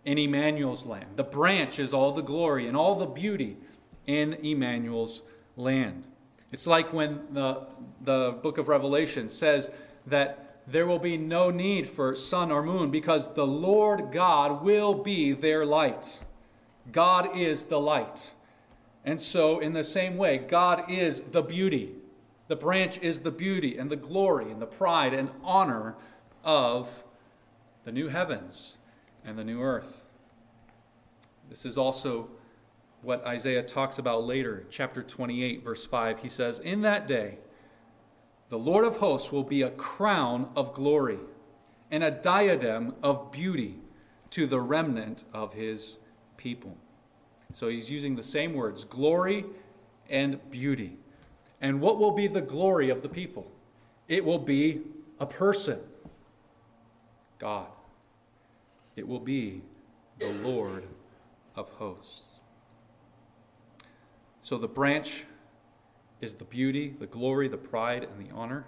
in 0.06 0.16
Emmanuel's 0.16 0.86
land. 0.86 1.16
The 1.16 1.22
branch 1.22 1.78
is 1.78 1.92
all 1.92 2.12
the 2.12 2.22
glory 2.22 2.66
and 2.66 2.78
all 2.78 2.94
the 2.94 3.04
beauty 3.04 3.58
in 4.06 4.32
Emmanuel's 4.42 5.20
land. 5.54 6.06
It's 6.50 6.66
like 6.66 6.94
when 6.94 7.20
the, 7.32 7.66
the 8.00 8.38
book 8.42 8.56
of 8.56 8.68
Revelation 8.68 9.28
says 9.28 9.70
that 10.06 10.53
there 10.66 10.86
will 10.86 10.98
be 10.98 11.16
no 11.16 11.50
need 11.50 11.86
for 11.86 12.14
sun 12.14 12.50
or 12.50 12.62
moon 12.62 12.90
because 12.90 13.34
the 13.34 13.46
Lord 13.46 14.10
God 14.12 14.62
will 14.62 14.94
be 14.94 15.32
their 15.32 15.66
light. 15.66 16.20
God 16.90 17.36
is 17.36 17.64
the 17.64 17.80
light. 17.80 18.34
And 19.04 19.20
so, 19.20 19.58
in 19.58 19.74
the 19.74 19.84
same 19.84 20.16
way, 20.16 20.38
God 20.38 20.90
is 20.90 21.20
the 21.30 21.42
beauty. 21.42 21.92
The 22.48 22.56
branch 22.56 22.98
is 22.98 23.20
the 23.20 23.30
beauty 23.30 23.76
and 23.76 23.90
the 23.90 23.96
glory 23.96 24.50
and 24.50 24.60
the 24.60 24.66
pride 24.66 25.12
and 25.12 25.30
honor 25.42 25.94
of 26.42 27.04
the 27.84 27.92
new 27.92 28.08
heavens 28.08 28.78
and 29.24 29.38
the 29.38 29.44
new 29.44 29.60
earth. 29.60 30.00
This 31.50 31.66
is 31.66 31.76
also 31.76 32.28
what 33.02 33.24
Isaiah 33.26 33.62
talks 33.62 33.98
about 33.98 34.24
later, 34.24 34.64
chapter 34.70 35.02
28, 35.02 35.62
verse 35.62 35.84
5. 35.84 36.20
He 36.20 36.28
says, 36.28 36.58
In 36.58 36.80
that 36.82 37.06
day, 37.06 37.38
the 38.54 38.60
Lord 38.60 38.84
of 38.84 38.98
hosts 38.98 39.32
will 39.32 39.42
be 39.42 39.62
a 39.62 39.70
crown 39.70 40.48
of 40.54 40.74
glory 40.74 41.18
and 41.90 42.04
a 42.04 42.10
diadem 42.12 42.94
of 43.02 43.32
beauty 43.32 43.80
to 44.30 44.46
the 44.46 44.60
remnant 44.60 45.24
of 45.34 45.54
his 45.54 45.98
people. 46.36 46.76
So 47.52 47.66
he's 47.66 47.90
using 47.90 48.14
the 48.14 48.22
same 48.22 48.54
words 48.54 48.84
glory 48.84 49.44
and 50.08 50.38
beauty. 50.52 50.98
And 51.60 51.80
what 51.80 51.98
will 51.98 52.12
be 52.12 52.28
the 52.28 52.40
glory 52.40 52.90
of 52.90 53.02
the 53.02 53.08
people? 53.08 53.50
It 54.06 54.24
will 54.24 54.38
be 54.38 54.82
a 55.18 55.26
person, 55.26 55.80
God. 57.40 57.66
It 58.94 59.08
will 59.08 59.18
be 59.18 59.62
the 60.20 60.30
Lord 60.30 60.84
of 61.56 61.70
hosts. 61.70 62.38
So 64.42 64.58
the 64.58 64.68
branch 64.68 65.24
is 66.24 66.34
the 66.34 66.44
beauty, 66.44 66.94
the 66.98 67.06
glory, 67.06 67.46
the 67.46 67.56
pride, 67.56 68.02
and 68.02 68.26
the 68.26 68.34
honor. 68.34 68.64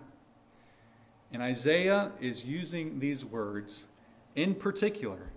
And 1.33 1.43
Isaiah 1.43 2.13
is 2.21 2.45
using 2.45 3.01
these 3.01 3.25
words 3.25 3.87
in 4.37 4.55
particular 4.55 5.31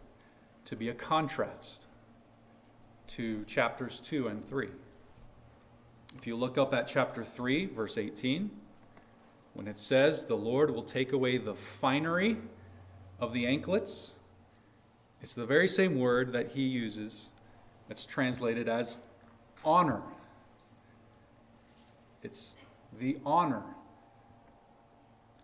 to 0.65 0.75
be 0.75 0.89
a 0.89 0.93
contrast 0.93 1.88
to 3.08 3.43
chapters 3.45 3.99
2 4.01 4.27
and 4.27 4.47
3. 4.47 4.67
If 6.17 6.27
you 6.27 6.36
look 6.36 6.58
up 6.58 6.73
at 6.73 6.88
chapter 6.88 7.23
3, 7.23 7.67
verse 7.67 7.97
18, 7.97 8.51
when 9.53 9.67
it 9.67 9.79
says, 9.79 10.25
The 10.25 10.36
Lord 10.36 10.69
will 10.69 10.84
take 10.84 11.13
away 11.13 11.38
the 11.38 11.55
finery 11.55 12.38
of 13.19 13.34
the 13.34 13.47
anklets, 13.47 14.15
it's 15.21 15.36
the 15.36 15.45
very 15.45 15.67
same 15.67 15.97
word 15.97 16.34
that 16.34 16.51
he 16.51 16.62
uses 16.62 17.32
that's 17.88 18.05
translated 18.05 18.69
as 18.69 18.97
honor. 19.65 20.01
It's 22.23 22.55
the 22.99 23.17
honor. 23.25 23.63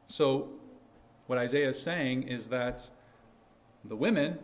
So, 0.08 0.50
what 1.28 1.38
Isaiah 1.38 1.70
is 1.70 1.82
saying 1.82 2.24
is 2.24 2.48
that 2.50 2.90
the 3.84 3.96
women, 3.96 4.38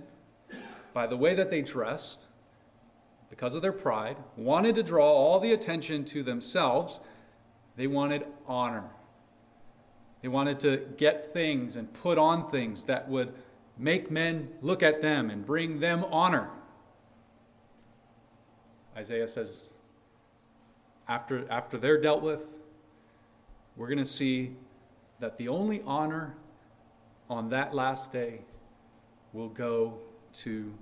by 0.94 1.08
the 1.08 1.18
way 1.18 1.36
that 1.36 1.50
they 1.50 1.62
dressed, 1.62 2.28
because 3.30 3.56
of 3.56 3.62
their 3.62 3.72
pride, 3.72 4.18
wanted 4.36 4.76
to 4.76 4.84
draw 4.84 5.10
all 5.10 5.40
the 5.40 5.54
attention 5.54 6.04
to 6.06 6.22
themselves. 6.22 7.00
They 7.78 7.88
wanted 7.88 8.26
honor. 8.46 8.84
They 10.22 10.28
wanted 10.28 10.60
to 10.60 10.86
get 10.98 11.34
things 11.34 11.76
and 11.76 11.92
put 11.94 12.18
on 12.18 12.52
things 12.52 12.84
that 12.84 13.10
would 13.10 13.34
make 13.78 14.12
men 14.12 14.50
look 14.62 14.84
at 14.84 15.02
them 15.02 15.30
and 15.30 15.46
bring 15.46 15.80
them 15.80 16.06
honor. 16.12 16.50
Isaiah 18.96 19.28
says, 19.28 19.71
after, 21.12 21.46
after 21.52 21.78
they're 21.78 22.00
dealt 22.00 22.22
with, 22.22 22.54
we're 23.76 23.88
going 23.88 23.98
to 23.98 24.06
see 24.06 24.56
that 25.20 25.38
the 25.38 25.50
only 25.50 25.82
honor 25.86 26.38
on 27.30 27.50
that 27.50 27.76
last 27.76 28.14
day 28.14 28.40
will 29.34 29.50
go 29.50 29.98
to 30.32 30.74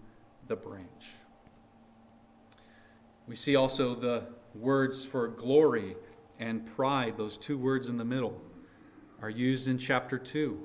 the 0.48 0.56
branch. 0.56 1.16
We 3.28 3.36
see 3.36 3.56
also 3.56 3.96
the 3.96 4.26
words 4.54 5.04
for 5.04 5.28
glory 5.28 5.96
and 6.38 6.64
pride, 6.76 7.18
those 7.18 7.36
two 7.36 7.58
words 7.58 7.88
in 7.88 7.98
the 7.98 8.06
middle, 8.06 8.40
are 9.24 9.32
used 9.32 9.68
in 9.68 9.80
chapter 9.80 10.20
2. 10.20 10.60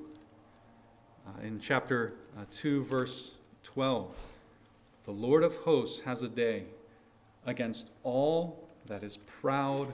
Uh, 1.27 1.43
in 1.43 1.59
chapter 1.59 2.13
uh, 2.39 2.45
2, 2.51 2.85
verse 2.85 3.31
12, 3.63 4.15
the 5.07 5.11
Lord 5.11 5.43
of 5.43 5.57
hosts 5.57 6.01
has 6.01 6.23
a 6.23 6.29
day 6.29 6.65
against 7.47 7.91
all 8.03 8.64
that 8.87 9.03
is 9.03 9.17
proud 9.17 9.93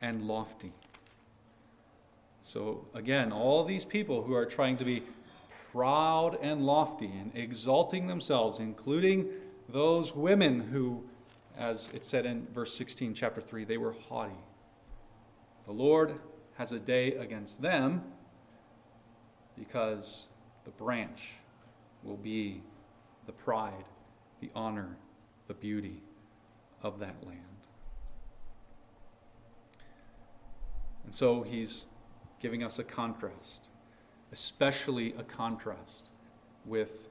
and 0.00 0.22
lofty. 0.22 0.72
So, 2.42 2.86
again, 2.94 3.32
all 3.32 3.64
these 3.64 3.84
people 3.84 4.22
who 4.22 4.34
are 4.34 4.46
trying 4.46 4.76
to 4.78 4.84
be 4.84 5.02
proud 5.72 6.38
and 6.42 6.66
lofty 6.66 7.06
and 7.06 7.30
exalting 7.34 8.06
themselves, 8.06 8.58
including 8.58 9.28
those 9.68 10.14
women 10.14 10.60
who, 10.60 11.04
as 11.56 11.90
it 11.94 12.04
said 12.04 12.26
in 12.26 12.46
verse 12.52 12.74
16, 12.74 13.14
chapter 13.14 13.40
3, 13.40 13.64
they 13.64 13.76
were 13.76 13.92
haughty. 14.08 14.32
The 15.66 15.72
Lord 15.72 16.18
has 16.54 16.72
a 16.72 16.80
day 16.80 17.14
against 17.14 17.62
them 17.62 18.02
because 19.56 20.26
the 20.64 20.70
branch 20.70 21.34
will 22.02 22.16
be 22.16 22.62
the 23.26 23.32
pride, 23.32 23.84
the 24.40 24.50
honor, 24.54 24.96
the 25.46 25.54
beauty 25.54 26.02
of 26.82 26.98
that 26.98 27.14
land. 27.24 27.49
And 31.10 31.14
so 31.16 31.42
he's 31.42 31.86
giving 32.38 32.62
us 32.62 32.78
a 32.78 32.84
contrast, 32.84 33.68
especially 34.30 35.12
a 35.18 35.24
contrast 35.24 36.08
with 36.64 37.08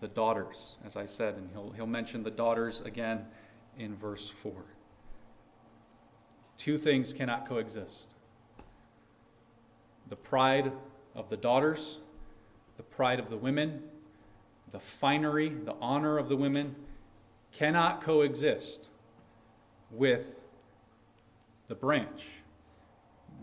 the 0.00 0.08
daughters, 0.08 0.76
as 0.84 0.96
I 0.96 1.04
said, 1.04 1.36
and 1.36 1.48
he'll, 1.52 1.70
he'll 1.70 1.86
mention 1.86 2.24
the 2.24 2.32
daughters 2.32 2.80
again 2.80 3.26
in 3.78 3.94
verse 3.94 4.28
4. 4.28 4.52
Two 6.56 6.78
things 6.78 7.12
cannot 7.12 7.48
coexist 7.48 8.16
the 10.08 10.16
pride 10.16 10.72
of 11.14 11.28
the 11.28 11.36
daughters, 11.36 12.00
the 12.76 12.82
pride 12.82 13.20
of 13.20 13.30
the 13.30 13.36
women, 13.36 13.84
the 14.72 14.80
finery, 14.80 15.50
the 15.50 15.76
honor 15.80 16.18
of 16.18 16.28
the 16.28 16.36
women 16.36 16.74
cannot 17.52 18.02
coexist 18.02 18.88
with 19.92 20.40
the 21.68 21.76
branch 21.76 22.37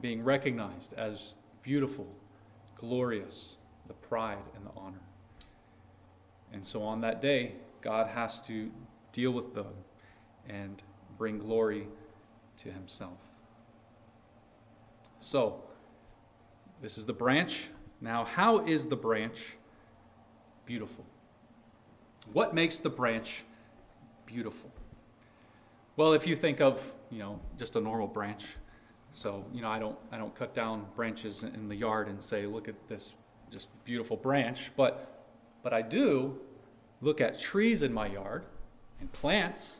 being 0.02 0.24
recognized 0.24 0.94
as 0.94 1.36
beautiful, 1.62 2.08
glorious, 2.76 3.58
the 3.88 3.94
pride 3.94 4.44
and 4.56 4.66
the 4.66 4.72
honor. 4.76 5.02
And 6.54 6.66
so 6.66 6.84
on 6.84 7.02
that 7.02 7.22
day, 7.22 7.54
God 7.82 8.08
has 8.08 8.42
to 8.42 8.72
deal 9.12 9.32
with 9.32 9.54
them 9.54 9.74
and 10.48 10.82
bring 11.18 11.40
glory 11.40 11.88
to 12.58 12.72
himself. 12.72 13.18
So, 15.20 15.64
this 16.82 16.98
is 16.98 17.06
the 17.06 17.14
branch. 17.14 17.68
Now, 18.02 18.26
how 18.26 18.60
is 18.60 18.88
the 18.88 18.96
branch 18.96 19.58
beautiful? 20.66 21.06
What 22.32 22.54
makes 22.54 22.80
the 22.80 22.90
branch 22.90 23.44
beautiful? 24.26 24.72
Well, 25.96 26.14
if 26.14 26.28
you 26.28 26.36
think 26.36 26.60
of, 26.60 26.94
you 27.10 27.20
know, 27.20 27.40
just 27.58 27.76
a 27.76 27.80
normal 27.80 28.08
branch, 28.08 28.46
so, 29.16 29.46
you 29.54 29.62
know, 29.62 29.70
I 29.70 29.80
don't, 29.80 29.98
I 30.12 30.18
don't 30.18 30.36
cut 30.36 30.54
down 30.54 30.88
branches 30.94 31.44
in 31.44 31.70
the 31.70 31.76
yard 31.76 32.10
and 32.10 32.22
say, 32.22 32.46
look 32.46 32.68
at 32.68 32.76
this 32.90 33.14
just 33.50 33.70
beautiful 33.86 34.18
branch, 34.18 34.74
but, 34.76 35.24
but 35.64 35.72
I 35.72 35.82
do 35.82 36.38
look 37.00 37.22
at 37.22 37.40
trees 37.40 37.82
in 37.82 37.94
my 37.94 38.08
yard 38.08 38.44
and 39.00 39.10
plants, 39.14 39.80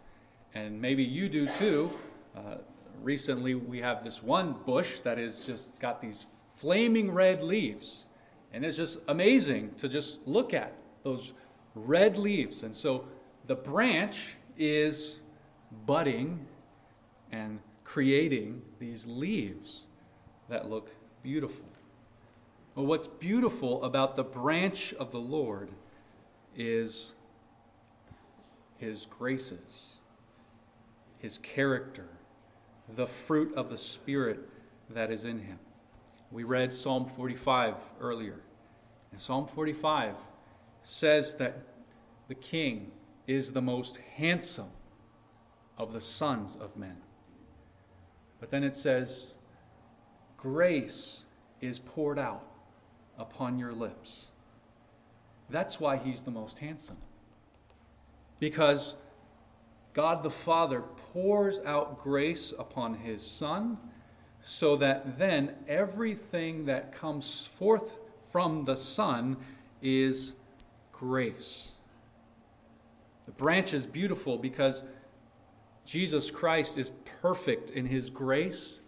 and 0.54 0.82
maybe 0.82 1.04
you 1.04 1.28
do 1.28 1.50
too. 1.50 1.92
Uh, 2.34 2.60
recently, 3.04 3.56
we 3.56 3.80
have 3.80 4.06
this 4.06 4.24
one 4.24 4.56
bush 4.66 5.02
that 5.02 5.18
has 5.18 5.42
just 5.42 5.78
got 5.82 6.02
these 6.02 6.28
flaming 6.56 7.12
red 7.12 7.44
leaves, 7.44 8.06
and 8.54 8.64
it's 8.64 8.78
just 8.78 9.00
amazing 9.10 9.74
to 9.80 9.90
just 9.90 10.26
look 10.26 10.54
at 10.54 10.72
those 11.04 11.34
red 11.76 12.18
leaves. 12.18 12.64
And 12.64 12.74
so 12.74 13.06
the 13.48 13.56
branch 13.56 14.36
is 14.58 15.20
budding 15.86 16.48
and 17.34 17.60
creating 17.86 18.62
these 18.80 19.06
leaves 19.06 19.88
that 20.50 20.70
look 20.70 20.90
beautiful. 21.24 21.66
Well, 22.76 22.86
what's 22.86 23.08
beautiful 23.08 23.82
about 23.86 24.18
the 24.18 24.24
branch 24.24 24.94
of 24.96 25.12
the 25.12 25.20
Lord 25.20 25.70
is 26.58 27.14
his 28.78 29.06
graces, 29.06 30.02
his 31.20 31.38
character, 31.38 32.10
the 32.94 33.08
fruit 33.08 33.54
of 33.56 33.70
the 33.70 33.78
Spirit 33.78 34.50
that 34.90 35.10
is 35.10 35.24
in 35.24 35.40
him. 35.40 35.60
We 36.32 36.44
read 36.44 36.74
Psalm 36.74 37.06
45 37.06 37.76
earlier. 38.02 38.42
And 39.12 39.22
Psalm 39.22 39.48
45 39.48 40.16
says 40.82 41.36
that 41.36 41.62
the 42.28 42.36
king 42.36 42.92
is 43.28 43.52
the 43.52 43.62
most 43.62 44.00
handsome 44.18 44.72
of 45.78 45.94
the 45.94 46.02
sons 46.02 46.58
of 46.60 46.76
men. 46.76 46.98
But 48.40 48.52
then 48.52 48.64
it 48.64 48.76
says, 48.76 49.34
Grace 50.38 51.26
is 51.62 51.80
poured 51.80 52.20
out 52.20 52.46
upon 53.18 53.58
your 53.58 53.74
lips. 53.74 54.28
That's 55.50 55.80
why 55.80 55.98
he's 55.98 56.24
the 56.24 56.32
most 56.32 56.60
handsome. 56.60 56.98
Because 58.40 58.96
God 59.94 60.24
the 60.24 60.30
Father 60.30 60.82
pours 60.82 61.60
out 61.66 62.04
grace 62.04 62.54
upon 62.58 62.96
his 62.96 63.26
Son 63.26 63.78
so 64.42 64.76
that 64.76 65.18
then 65.18 65.54
everything 65.68 66.66
that 66.66 66.94
comes 66.94 67.50
forth 67.58 67.96
from 68.32 68.66
the 68.66 68.76
Son 68.76 69.38
is 69.82 70.34
grace. 70.92 71.72
The 73.26 73.32
branch 73.32 73.74
is 73.74 73.86
beautiful 73.86 74.38
because 74.38 74.84
Jesus 75.86 76.32
Christ 76.32 76.78
is 76.78 76.92
perfect 77.22 77.70
in 77.70 77.86
his 77.86 78.10
grace, 78.10 78.82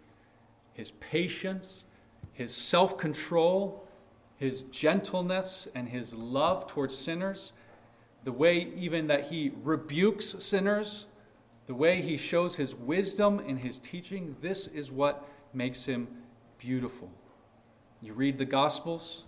his 0.74 0.92
patience, 0.92 1.86
his 2.34 2.54
self 2.54 2.98
control, 2.98 3.88
his 4.38 4.64
gentleness, 4.64 5.68
and 5.76 5.88
his 5.88 6.14
love 6.14 6.68
towards 6.68 6.98
sinners. 6.98 7.54
The 8.24 8.32
way 8.32 8.72
even 8.76 9.08
that 9.08 9.28
he 9.28 9.52
rebukes 9.64 10.36
sinners, 10.40 11.06
the 11.68 11.76
way 11.76 12.02
he 12.02 12.18
shows 12.18 12.56
his 12.56 12.74
wisdom 12.74 13.40
in 13.40 13.58
his 13.58 13.78
teaching, 13.80 14.36
this 14.42 14.68
is 14.68 14.92
what 14.92 15.26
makes 15.54 15.86
him 15.86 16.08
beautiful. 16.58 17.10
You 18.02 18.14
read 18.14 18.38
the 18.38 18.46
Gospels, 18.46 19.26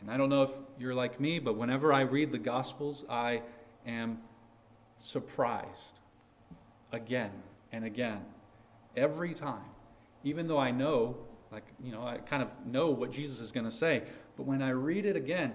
and 0.00 0.10
I 0.10 0.16
don't 0.16 0.28
know 0.28 0.42
if 0.42 0.50
you're 0.78 0.94
like 0.94 1.20
me, 1.20 1.38
but 1.38 1.56
whenever 1.56 1.92
I 1.92 2.00
read 2.02 2.32
the 2.32 2.38
Gospels, 2.38 3.04
I 3.08 3.42
am 3.86 4.18
surprised 4.96 6.00
again 6.92 7.30
and 7.72 7.84
again, 7.84 8.20
every 8.96 9.34
time. 9.34 9.64
Even 10.24 10.46
though 10.46 10.58
I 10.58 10.70
know, 10.70 11.16
like, 11.50 11.64
you 11.82 11.92
know, 11.92 12.06
I 12.06 12.18
kind 12.18 12.42
of 12.42 12.48
know 12.64 12.90
what 12.90 13.10
Jesus 13.10 13.40
is 13.40 13.50
going 13.50 13.64
to 13.64 13.70
say, 13.70 14.04
but 14.36 14.46
when 14.46 14.62
I 14.62 14.70
read 14.70 15.04
it 15.04 15.16
again, 15.16 15.52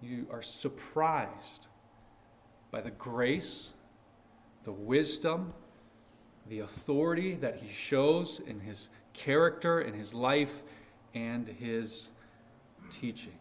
you 0.00 0.26
are 0.30 0.42
surprised 0.42 1.66
by 2.70 2.80
the 2.80 2.90
grace, 2.90 3.74
the 4.64 4.72
wisdom, 4.72 5.52
the 6.48 6.60
authority 6.60 7.34
that 7.36 7.56
he 7.56 7.72
shows 7.72 8.40
in 8.46 8.60
his 8.60 8.88
character, 9.12 9.80
in 9.80 9.94
his 9.94 10.12
life, 10.12 10.62
and 11.14 11.48
his 11.48 12.10
teaching. 12.90 13.38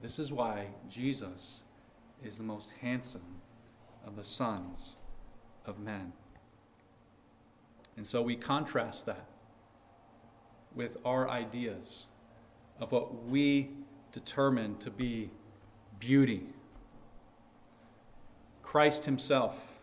This 0.00 0.18
is 0.18 0.32
why 0.32 0.68
Jesus 0.88 1.62
is 2.24 2.36
the 2.36 2.42
most 2.42 2.72
handsome 2.80 3.42
of 4.06 4.16
the 4.16 4.24
sons 4.24 4.96
of 5.70 5.78
men. 5.78 6.12
And 7.96 8.06
so 8.06 8.20
we 8.20 8.36
contrast 8.36 9.06
that 9.06 9.24
with 10.74 10.98
our 11.04 11.28
ideas 11.28 12.06
of 12.78 12.92
what 12.92 13.24
we 13.26 13.70
determine 14.12 14.76
to 14.78 14.90
be 14.90 15.30
beauty. 15.98 16.46
Christ 18.62 19.04
Himself, 19.04 19.80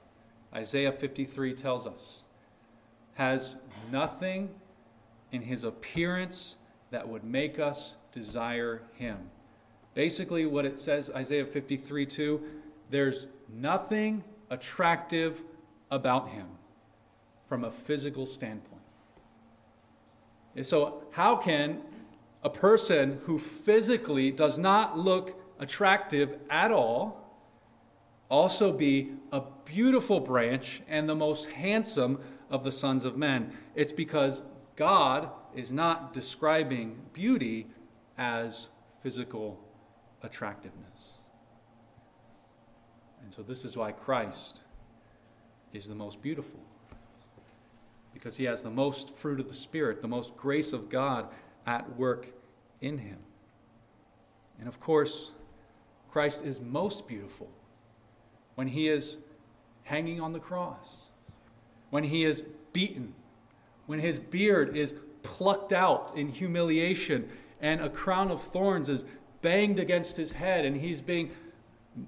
Isaiah 0.54 0.91
53 0.91 1.54
tells 1.54 1.88
us, 1.88 2.23
has 3.15 3.58
nothing 3.91 4.50
in 5.32 5.41
His 5.41 5.63
appearance 5.63 6.58
that 6.91 7.08
would 7.08 7.23
make 7.23 7.60
us 7.60 7.95
desire 8.12 8.82
Him. 8.93 9.30
Basically, 9.93 10.45
what 10.45 10.65
it 10.65 10.80
says, 10.80 11.12
Isaiah 11.15 11.45
53 11.45 12.06
2, 12.06 12.41
there's 12.89 13.28
nothing 13.54 14.23
attractive 14.50 15.43
about 15.89 16.30
him 16.30 16.47
from 17.47 17.63
a 17.63 17.71
physical 17.71 18.26
standpoint. 18.26 18.82
And 20.56 20.65
so, 20.65 21.04
how 21.12 21.36
can 21.36 21.82
a 22.43 22.50
person 22.50 23.19
who 23.26 23.39
physically 23.39 24.32
does 24.32 24.58
not 24.58 24.97
look 24.97 25.39
attractive 25.60 26.38
at 26.50 26.71
all 26.71 27.23
also 28.30 28.73
be 28.73 29.13
a 29.32 29.41
beautiful 29.65 30.19
branch 30.19 30.82
and 30.88 31.08
the 31.08 31.15
most 31.15 31.52
handsome 31.52 32.19
of 32.50 32.63
the 32.63 32.71
sons 32.71 33.06
of 33.06 33.15
men? 33.17 33.56
It's 33.76 33.93
because 33.93 34.43
God 34.76 35.30
is 35.56 35.71
not 35.71 36.12
describing 36.13 37.02
beauty 37.13 37.67
as 38.17 38.69
physical 39.02 39.60
attractiveness. 40.23 41.21
And 43.21 43.32
so, 43.32 43.43
this 43.43 43.63
is 43.63 43.78
why 43.78 43.91
Christ 43.91 44.62
is 45.78 45.88
the 45.88 45.96
most 45.96 46.22
beautiful. 46.22 46.60
Because 48.13 48.38
he 48.38 48.46
has 48.46 48.63
the 48.63 48.70
most 48.70 49.16
fruit 49.16 49.40
of 49.40 49.48
the 49.48 49.56
Spirit, 49.56 50.02
the 50.02 50.08
most 50.08 50.36
grace 50.36 50.74
of 50.74 50.90
God 50.90 51.28
at 51.66 51.98
work 51.98 52.34
in 52.82 52.98
him. 52.98 53.20
And 54.60 54.68
of 54.68 54.80
course, 54.80 55.32
Christ 56.12 56.44
is 56.44 56.60
most 56.60 57.08
beautiful 57.08 57.50
when 58.56 58.68
he 58.68 58.88
is 58.88 59.18
hanging 59.84 60.20
on 60.20 60.34
the 60.34 60.40
cross, 60.40 61.10
when 61.92 62.04
he 62.06 62.24
is 62.24 62.44
beaten, 62.74 63.13
when 63.86 64.00
his 64.00 64.20
beard 64.20 64.76
is 64.76 64.96
plucked 65.22 65.72
out 65.72 66.18
in 66.18 66.30
humiliation, 66.30 67.30
and 67.62 67.82
a 67.82 67.90
crown 67.90 68.32
of 68.32 68.42
thorns 68.42 68.90
is 68.90 69.06
banged 69.42 69.80
against 69.80 70.18
his 70.18 70.34
head 70.34 70.66
and 70.66 70.78
he's 70.78 71.02
being 71.02 71.32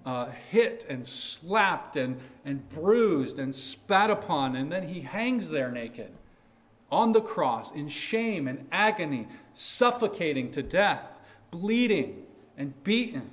uh, 0.06 0.30
hit 0.50 0.86
and 0.90 1.06
slapped 1.06 1.96
and, 1.96 2.20
and 2.46 2.68
bruised 2.70 3.40
and 3.40 3.54
spat 3.54 4.10
upon, 4.10 4.56
and 4.56 4.72
then 4.72 4.88
he 4.88 5.02
hangs 5.02 5.50
there 5.50 5.72
naked 5.72 6.12
on 6.92 7.12
the 7.12 7.22
cross 7.22 7.72
in 7.72 7.88
shame 7.88 8.48
and 8.48 8.68
agony, 8.72 9.28
suffocating 9.54 10.50
to 10.52 10.64
death, 10.64 11.20
bleeding 11.52 12.24
and 12.58 12.84
beaten. 12.84 13.30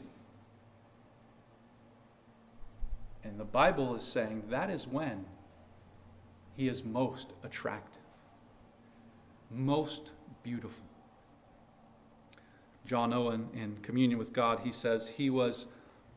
And 3.24 3.40
the 3.40 3.44
Bible 3.44 3.94
is 3.96 4.02
saying 4.02 4.44
that 4.50 4.70
is 4.70 4.86
when 4.86 5.24
he 6.56 6.68
is 6.68 6.84
most 6.84 7.32
attractive, 7.42 8.02
most 9.50 10.12
beautiful. 10.42 10.84
John 12.86 13.12
Owen, 13.12 13.48
in 13.52 13.76
communion 13.82 14.18
with 14.18 14.32
God, 14.32 14.60
he 14.60 14.70
says, 14.70 15.08
He 15.08 15.28
was 15.28 15.66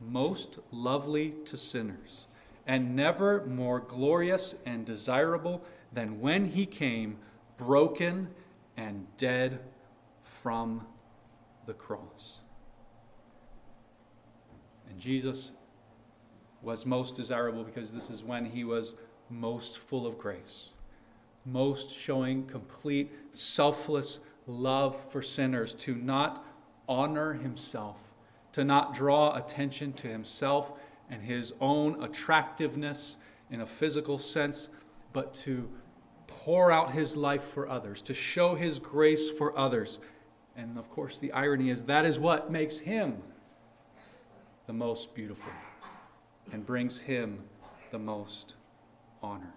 most 0.00 0.58
lovely 0.70 1.32
to 1.44 1.56
sinners, 1.56 2.26
and 2.66 2.96
never 2.96 3.44
more 3.46 3.80
glorious 3.80 4.54
and 4.64 4.84
desirable 4.84 5.62
than 5.92 6.20
when 6.20 6.46
he 6.46 6.66
came 6.66 7.18
broken 7.56 8.28
and 8.76 9.06
dead 9.16 9.60
from 10.22 10.86
the 11.66 11.74
cross. 11.74 12.38
And 14.88 14.98
Jesus 14.98 15.52
was 16.62 16.86
most 16.86 17.14
desirable 17.14 17.64
because 17.64 17.92
this 17.92 18.10
is 18.10 18.24
when 18.24 18.44
he 18.44 18.64
was 18.64 18.94
most 19.28 19.78
full 19.78 20.06
of 20.06 20.18
grace, 20.18 20.70
most 21.44 21.90
showing 21.90 22.46
complete 22.46 23.12
selfless 23.32 24.20
love 24.46 25.00
for 25.10 25.22
sinners, 25.22 25.74
to 25.74 25.94
not 25.94 26.44
honor 26.88 27.34
himself, 27.34 27.98
to 28.52 28.64
not 28.64 28.94
draw 28.94 29.36
attention 29.36 29.92
to 29.94 30.08
himself 30.08 30.72
and 31.08 31.22
his 31.22 31.52
own 31.60 32.02
attractiveness 32.02 33.16
in 33.50 33.60
a 33.60 33.66
physical 33.66 34.18
sense, 34.18 34.68
but 35.12 35.34
to 35.34 35.68
pour 36.26 36.70
out 36.70 36.92
his 36.92 37.16
life 37.16 37.42
for 37.42 37.68
others, 37.68 38.00
to 38.02 38.14
show 38.14 38.54
his 38.54 38.78
grace 38.78 39.30
for 39.30 39.56
others. 39.58 39.98
And 40.56 40.78
of 40.78 40.88
course, 40.90 41.18
the 41.18 41.32
irony 41.32 41.70
is 41.70 41.82
that 41.84 42.04
is 42.04 42.18
what 42.18 42.50
makes 42.50 42.78
him 42.78 43.22
the 44.66 44.72
most 44.72 45.14
beautiful 45.14 45.52
and 46.52 46.64
brings 46.64 47.00
him 47.00 47.42
the 47.90 47.98
most 47.98 48.54
honor. 49.22 49.54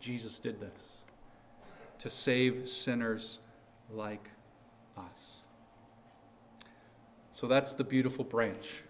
Jesus 0.00 0.38
did 0.38 0.60
this 0.60 1.04
to 2.00 2.10
save 2.10 2.68
sinners 2.68 3.40
like 3.90 4.30
us. 4.96 5.37
So 7.38 7.46
that's 7.46 7.72
the 7.72 7.84
beautiful 7.84 8.24
branch. 8.24 8.82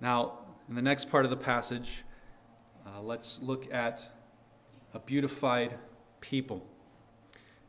Now, 0.00 0.38
in 0.68 0.76
the 0.76 0.82
next 0.82 1.10
part 1.10 1.24
of 1.24 1.32
the 1.32 1.36
passage, 1.36 2.04
uh, 2.86 3.00
let's 3.00 3.40
look 3.42 3.74
at 3.74 4.08
a 4.94 5.00
beautified 5.00 5.76
people. 6.20 6.64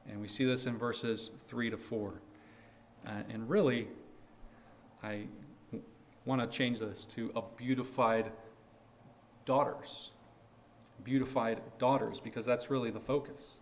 And 0.07 0.21
we 0.21 0.27
see 0.27 0.45
this 0.45 0.67
in 0.67 0.77
verses 0.77 1.31
3 1.47 1.71
to 1.71 1.77
4. 1.77 2.13
Uh, 3.07 3.09
and 3.27 3.49
really, 3.49 3.87
I 5.01 5.23
want 6.25 6.41
to 6.41 6.47
change 6.55 6.77
this 6.77 7.03
to 7.15 7.31
a 7.35 7.41
beautified 7.41 8.31
daughters. 9.45 10.11
Beautified 11.03 11.59
daughters, 11.79 12.19
because 12.19 12.45
that's 12.45 12.69
really 12.69 12.91
the 12.91 12.99
focus. 12.99 13.57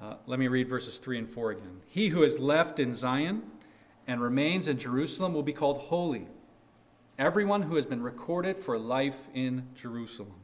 Uh, 0.00 0.14
let 0.28 0.38
me 0.38 0.46
read 0.46 0.68
verses 0.68 0.98
3 0.98 1.18
and 1.18 1.28
4 1.28 1.50
again. 1.50 1.80
He 1.88 2.10
who 2.10 2.22
is 2.22 2.38
left 2.38 2.78
in 2.78 2.92
Zion, 2.92 3.42
and 4.06 4.20
remains 4.20 4.68
in 4.68 4.78
Jerusalem 4.78 5.34
will 5.34 5.42
be 5.42 5.52
called 5.52 5.78
holy. 5.78 6.26
Everyone 7.18 7.62
who 7.62 7.76
has 7.76 7.86
been 7.86 8.02
recorded 8.02 8.56
for 8.56 8.78
life 8.78 9.28
in 9.34 9.68
Jerusalem. 9.74 10.40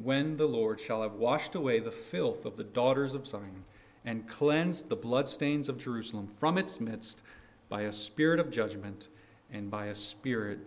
When 0.00 0.36
the 0.36 0.46
Lord 0.46 0.80
shall 0.80 1.02
have 1.02 1.14
washed 1.14 1.54
away 1.54 1.80
the 1.80 1.90
filth 1.90 2.44
of 2.44 2.56
the 2.56 2.64
daughters 2.64 3.14
of 3.14 3.26
Zion 3.26 3.64
and 4.04 4.28
cleansed 4.28 4.88
the 4.88 4.96
bloodstains 4.96 5.68
of 5.68 5.78
Jerusalem 5.78 6.28
from 6.38 6.56
its 6.56 6.80
midst 6.80 7.22
by 7.68 7.82
a 7.82 7.92
spirit 7.92 8.38
of 8.38 8.50
judgment 8.50 9.08
and 9.52 9.70
by 9.70 9.86
a 9.86 9.94
spirit 9.94 10.60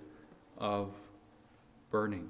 of 0.58 0.94
burning. 1.90 2.30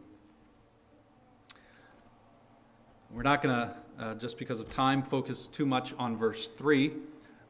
We're 3.13 3.23
not 3.23 3.41
going 3.41 3.55
to, 3.55 3.75
uh, 3.99 4.15
just 4.15 4.37
because 4.37 4.59
of 4.59 4.69
time, 4.69 5.03
focus 5.03 5.47
too 5.47 5.65
much 5.65 5.93
on 5.99 6.15
verse 6.15 6.47
3. 6.47 6.93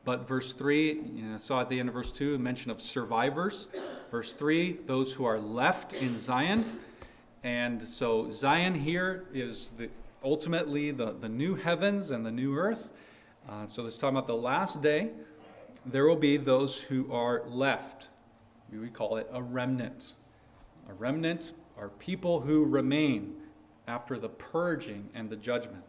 But 0.03 0.27
verse 0.27 0.53
3, 0.53 0.93
you 0.93 1.23
know, 1.23 1.37
saw 1.37 1.61
at 1.61 1.69
the 1.69 1.79
end 1.79 1.89
of 1.89 1.93
verse 1.93 2.11
2 2.11 2.35
a 2.35 2.39
mention 2.39 2.71
of 2.71 2.81
survivors. 2.81 3.67
Verse 4.09 4.33
3, 4.33 4.79
those 4.87 5.13
who 5.13 5.25
are 5.25 5.39
left 5.39 5.93
in 5.93 6.17
Zion. 6.17 6.79
And 7.43 7.87
so 7.87 8.29
Zion 8.31 8.75
here 8.75 9.25
is 9.33 9.71
the, 9.77 9.89
ultimately 10.23 10.91
the, 10.91 11.13
the 11.13 11.29
new 11.29 11.55
heavens 11.55 12.09
and 12.09 12.25
the 12.25 12.31
new 12.31 12.55
earth. 12.55 12.89
Uh, 13.47 13.65
so 13.65 13.83
this 13.83 13.97
talking 13.97 14.17
about 14.17 14.27
the 14.27 14.35
last 14.35 14.81
day. 14.81 15.09
There 15.85 16.05
will 16.05 16.15
be 16.15 16.37
those 16.37 16.79
who 16.79 17.11
are 17.11 17.43
left. 17.47 18.09
We 18.71 18.89
call 18.89 19.17
it 19.17 19.27
a 19.31 19.41
remnant. 19.41 20.13
A 20.89 20.93
remnant 20.93 21.53
are 21.77 21.89
people 21.89 22.41
who 22.41 22.65
remain 22.65 23.35
after 23.87 24.17
the 24.17 24.29
purging 24.29 25.09
and 25.13 25.29
the 25.29 25.35
judgment. 25.35 25.83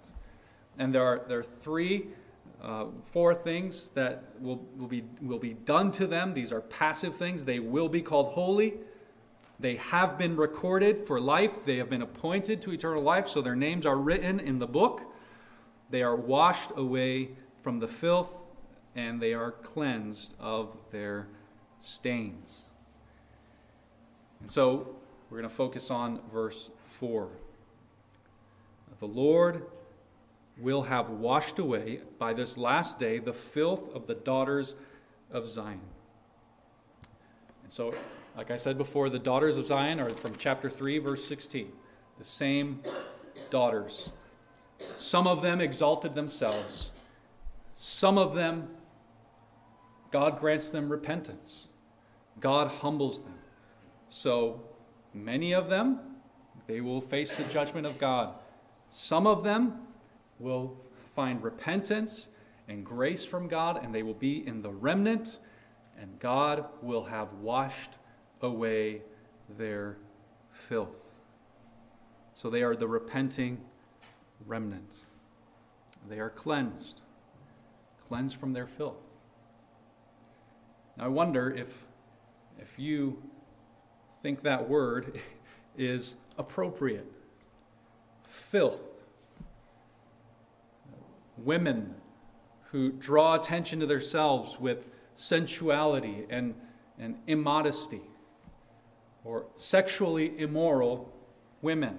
And 0.78 0.94
there 0.94 1.04
are, 1.04 1.22
there 1.28 1.40
are 1.40 1.42
three, 1.42 2.08
uh, 2.62 2.86
four 3.10 3.34
things 3.34 3.88
that 3.88 4.22
will, 4.40 4.64
will, 4.76 4.86
be, 4.86 5.04
will 5.20 5.40
be 5.40 5.52
done 5.52 5.90
to 5.92 6.06
them. 6.06 6.32
These 6.32 6.52
are 6.52 6.60
passive 6.60 7.16
things. 7.16 7.44
They 7.44 7.58
will 7.58 7.88
be 7.88 8.00
called 8.00 8.32
holy. 8.32 8.74
They 9.58 9.76
have 9.76 10.16
been 10.16 10.36
recorded 10.36 11.06
for 11.06 11.20
life. 11.20 11.64
They 11.64 11.76
have 11.78 11.90
been 11.90 12.02
appointed 12.02 12.62
to 12.62 12.72
eternal 12.72 13.02
life, 13.02 13.28
so 13.28 13.42
their 13.42 13.56
names 13.56 13.84
are 13.84 13.96
written 13.96 14.38
in 14.38 14.60
the 14.60 14.66
book. 14.66 15.02
They 15.90 16.02
are 16.02 16.14
washed 16.14 16.70
away 16.76 17.30
from 17.62 17.80
the 17.80 17.88
filth, 17.88 18.32
and 18.94 19.20
they 19.20 19.34
are 19.34 19.50
cleansed 19.50 20.34
of 20.38 20.76
their 20.90 21.26
stains. 21.80 22.62
And 24.40 24.50
so 24.50 24.96
we're 25.30 25.38
going 25.38 25.50
to 25.50 25.54
focus 25.54 25.90
on 25.90 26.20
verse 26.32 26.70
4. 26.98 27.28
The 29.00 29.06
Lord 29.06 29.66
will 30.62 30.82
have 30.82 31.10
washed 31.10 31.58
away 31.58 32.00
by 32.18 32.32
this 32.32 32.56
last 32.56 32.98
day 32.98 33.18
the 33.18 33.32
filth 33.32 33.92
of 33.94 34.06
the 34.06 34.14
daughters 34.14 34.74
of 35.30 35.48
Zion. 35.48 35.80
And 37.64 37.72
so, 37.72 37.94
like 38.36 38.50
I 38.50 38.56
said 38.56 38.78
before, 38.78 39.08
the 39.08 39.18
daughters 39.18 39.58
of 39.58 39.66
Zion 39.66 40.00
are 40.00 40.08
from 40.08 40.36
chapter 40.38 40.70
3, 40.70 40.98
verse 40.98 41.24
16. 41.24 41.72
The 42.18 42.24
same 42.24 42.80
daughters. 43.50 44.10
Some 44.96 45.26
of 45.26 45.42
them 45.42 45.60
exalted 45.60 46.14
themselves, 46.14 46.92
some 47.76 48.16
of 48.16 48.34
them, 48.34 48.68
God 50.10 50.38
grants 50.38 50.70
them 50.70 50.88
repentance. 50.88 51.68
God 52.38 52.68
humbles 52.68 53.22
them. 53.22 53.34
So, 54.08 54.62
many 55.14 55.52
of 55.52 55.68
them, 55.68 56.00
they 56.66 56.80
will 56.80 57.00
face 57.00 57.32
the 57.32 57.44
judgment 57.44 57.86
of 57.86 57.98
God. 57.98 58.34
Some 58.88 59.26
of 59.26 59.42
them 59.42 59.80
will 60.42 60.76
find 61.14 61.42
repentance 61.42 62.28
and 62.68 62.84
grace 62.84 63.24
from 63.24 63.48
God, 63.48 63.82
and 63.82 63.94
they 63.94 64.02
will 64.02 64.14
be 64.14 64.46
in 64.46 64.62
the 64.62 64.70
remnant, 64.70 65.38
and 65.98 66.18
God 66.18 66.66
will 66.82 67.04
have 67.04 67.32
washed 67.34 67.98
away 68.40 69.02
their 69.56 69.96
filth. 70.52 70.96
So 72.34 72.50
they 72.50 72.62
are 72.62 72.74
the 72.74 72.88
repenting 72.88 73.60
remnant. 74.46 74.94
They 76.08 76.18
are 76.18 76.30
cleansed, 76.30 77.02
cleansed 78.06 78.36
from 78.36 78.52
their 78.52 78.66
filth. 78.66 78.96
Now 80.96 81.04
I 81.04 81.08
wonder 81.08 81.50
if, 81.50 81.86
if 82.58 82.78
you 82.78 83.22
think 84.22 84.42
that 84.42 84.68
word 84.68 85.20
is 85.76 86.16
appropriate 86.38 87.06
filth. 88.28 88.91
Women 91.44 91.94
who 92.70 92.90
draw 92.90 93.34
attention 93.34 93.80
to 93.80 93.86
themselves 93.86 94.58
with 94.58 94.86
sensuality 95.14 96.26
and, 96.30 96.54
and 96.98 97.16
immodesty, 97.26 98.00
or 99.24 99.46
sexually 99.56 100.38
immoral 100.38 101.12
women. 101.60 101.98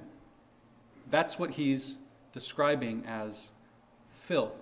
That's 1.10 1.38
what 1.38 1.52
he's 1.52 2.00
describing 2.32 3.06
as 3.06 3.52
filth. 4.24 4.58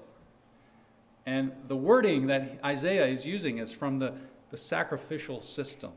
And 1.25 1.53
the 1.67 1.77
wording 1.77 2.27
that 2.27 2.59
Isaiah 2.63 3.07
is 3.07 3.25
using 3.25 3.59
is 3.59 3.71
from 3.71 3.99
the, 3.99 4.13
the 4.49 4.57
sacrificial 4.57 5.39
system, 5.39 5.91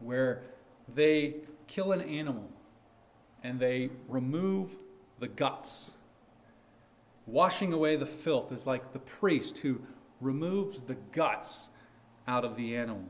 where 0.00 0.42
they 0.94 1.36
kill 1.66 1.92
an 1.92 2.00
animal 2.00 2.48
and 3.42 3.60
they 3.60 3.90
remove 4.08 4.70
the 5.18 5.28
guts. 5.28 5.95
Washing 7.26 7.72
away 7.72 7.96
the 7.96 8.06
filth 8.06 8.52
is 8.52 8.66
like 8.66 8.92
the 8.92 9.00
priest 9.00 9.58
who 9.58 9.80
removes 10.20 10.80
the 10.80 10.94
guts 11.12 11.70
out 12.28 12.44
of 12.44 12.56
the 12.56 12.76
animal. 12.76 13.04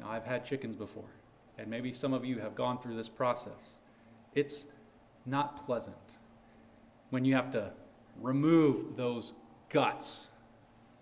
Now, 0.00 0.10
I've 0.10 0.24
had 0.24 0.44
chickens 0.44 0.74
before, 0.74 1.10
and 1.58 1.68
maybe 1.68 1.92
some 1.92 2.12
of 2.12 2.24
you 2.24 2.38
have 2.38 2.54
gone 2.54 2.78
through 2.78 2.96
this 2.96 3.08
process. 3.08 3.78
It's 4.34 4.66
not 5.26 5.64
pleasant 5.64 6.18
when 7.10 7.24
you 7.24 7.34
have 7.34 7.50
to 7.52 7.72
remove 8.20 8.96
those 8.96 9.34
guts 9.68 10.30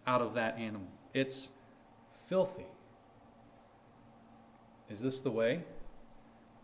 out 0.07 0.21
of 0.21 0.35
that 0.35 0.59
animal. 0.59 0.89
It's 1.15 1.53
filthy. 2.27 2.67
Is 4.91 5.01
this 5.01 5.21
the 5.21 5.31
way 5.31 5.65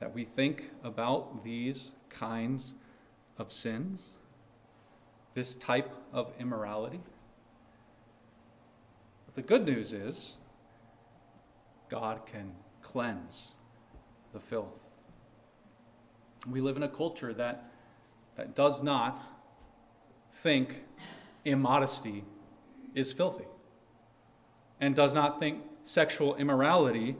that 0.00 0.14
we 0.14 0.24
think 0.24 0.72
about 0.84 1.44
these 1.44 1.92
kinds 2.08 2.74
of 3.36 3.52
sins, 3.52 4.12
this 5.38 5.54
type 5.54 5.94
of 6.12 6.32
immorality. 6.40 6.98
But 9.24 9.36
the 9.36 9.42
good 9.42 9.64
news 9.64 9.92
is 9.92 10.36
God 11.88 12.26
can 12.26 12.50
cleanse 12.82 13.52
the 14.32 14.40
filth. 14.40 14.80
We 16.44 16.60
live 16.60 16.76
in 16.76 16.82
a 16.82 16.88
culture 16.88 17.32
that, 17.34 17.70
that 18.36 18.56
does 18.56 18.82
not 18.82 19.20
think 20.32 20.82
immodesty 21.44 22.24
is 22.96 23.12
filthy 23.12 23.46
and 24.80 24.96
does 24.96 25.14
not 25.14 25.38
think 25.38 25.62
sexual 25.84 26.34
immorality 26.34 27.14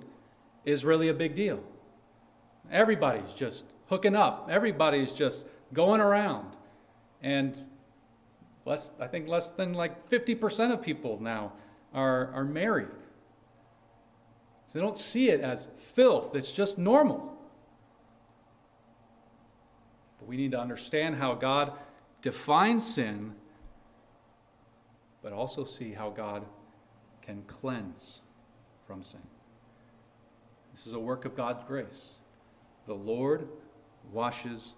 is 0.64 0.84
really 0.84 1.08
a 1.08 1.14
big 1.14 1.36
deal. 1.36 1.62
Everybody's 2.68 3.32
just 3.32 3.66
hooking 3.86 4.16
up. 4.16 4.48
Everybody's 4.50 5.12
just 5.12 5.46
going 5.72 6.00
around. 6.00 6.56
And 7.22 7.64
less, 8.68 8.92
I 9.00 9.06
think 9.06 9.26
less 9.26 9.50
than 9.50 9.72
like 9.72 10.08
50% 10.08 10.72
of 10.72 10.82
people 10.82 11.18
now 11.20 11.52
are, 11.94 12.30
are 12.34 12.44
married. 12.44 12.88
So 14.66 14.74
they 14.74 14.80
don't 14.80 14.96
see 14.96 15.30
it 15.30 15.40
as 15.40 15.68
filth, 15.76 16.34
it's 16.34 16.52
just 16.52 16.76
normal. 16.76 17.34
But 20.18 20.28
we 20.28 20.36
need 20.36 20.52
to 20.52 20.60
understand 20.60 21.16
how 21.16 21.34
God 21.34 21.72
defines 22.20 22.86
sin, 22.86 23.34
but 25.22 25.32
also 25.32 25.64
see 25.64 25.92
how 25.92 26.10
God 26.10 26.44
can 27.22 27.42
cleanse 27.46 28.20
from 28.86 29.02
sin. 29.02 29.22
This 30.74 30.86
is 30.86 30.92
a 30.92 31.00
work 31.00 31.24
of 31.24 31.34
God's 31.34 31.64
grace 31.66 32.18
the 32.86 32.94
Lord 32.94 33.46
washes 34.12 34.74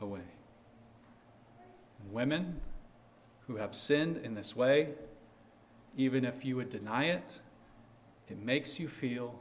away. 0.00 0.20
Women 2.10 2.60
who 3.46 3.56
have 3.56 3.74
sinned 3.74 4.18
in 4.18 4.34
this 4.34 4.56
way, 4.56 4.88
even 5.96 6.24
if 6.24 6.44
you 6.44 6.56
would 6.56 6.70
deny 6.70 7.04
it, 7.04 7.40
it 8.28 8.38
makes 8.38 8.78
you 8.78 8.88
feel 8.88 9.38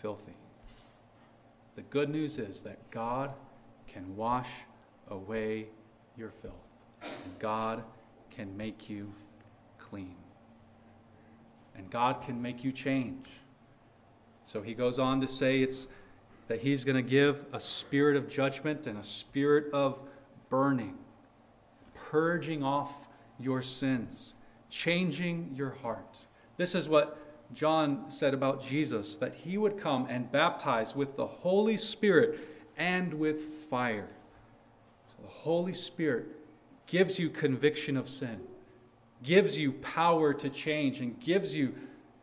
filthy. 0.00 0.36
The 1.76 1.82
good 1.82 2.08
news 2.08 2.38
is 2.38 2.62
that 2.62 2.90
God 2.90 3.32
can 3.88 4.16
wash 4.16 4.50
away 5.08 5.66
your 6.16 6.30
filth, 6.30 6.54
and 7.02 7.38
God 7.38 7.82
can 8.30 8.56
make 8.56 8.88
you 8.88 9.12
clean. 9.78 10.14
And 11.76 11.90
God 11.90 12.22
can 12.22 12.40
make 12.40 12.62
you 12.62 12.70
change. 12.70 13.26
So 14.44 14.62
he 14.62 14.74
goes 14.74 14.98
on 14.98 15.20
to 15.20 15.26
say 15.26 15.60
it's 15.60 15.88
that 16.48 16.60
He's 16.60 16.84
going 16.84 16.96
to 16.96 17.10
give 17.10 17.44
a 17.52 17.60
spirit 17.60 18.16
of 18.16 18.28
judgment 18.28 18.86
and 18.86 18.98
a 18.98 19.02
spirit 19.02 19.72
of 19.72 20.00
burning, 20.48 20.98
purging 21.94 22.62
off 22.62 22.92
your 23.38 23.62
sins, 23.62 24.34
changing 24.70 25.52
your 25.54 25.70
heart. 25.70 26.26
This 26.56 26.74
is 26.74 26.88
what 26.88 27.18
John 27.52 28.10
said 28.10 28.34
about 28.34 28.64
Jesus 28.64 29.16
that 29.16 29.34
he 29.34 29.58
would 29.58 29.78
come 29.78 30.06
and 30.08 30.30
baptize 30.30 30.94
with 30.94 31.16
the 31.16 31.26
Holy 31.26 31.76
Spirit 31.76 32.40
and 32.76 33.14
with 33.14 33.42
fire. 33.70 34.08
So 35.08 35.22
the 35.22 35.28
Holy 35.28 35.74
Spirit 35.74 36.26
gives 36.86 37.18
you 37.18 37.30
conviction 37.30 37.96
of 37.96 38.08
sin, 38.08 38.40
gives 39.22 39.56
you 39.56 39.72
power 39.72 40.34
to 40.34 40.50
change, 40.50 41.00
and 41.00 41.18
gives 41.20 41.54
you 41.54 41.74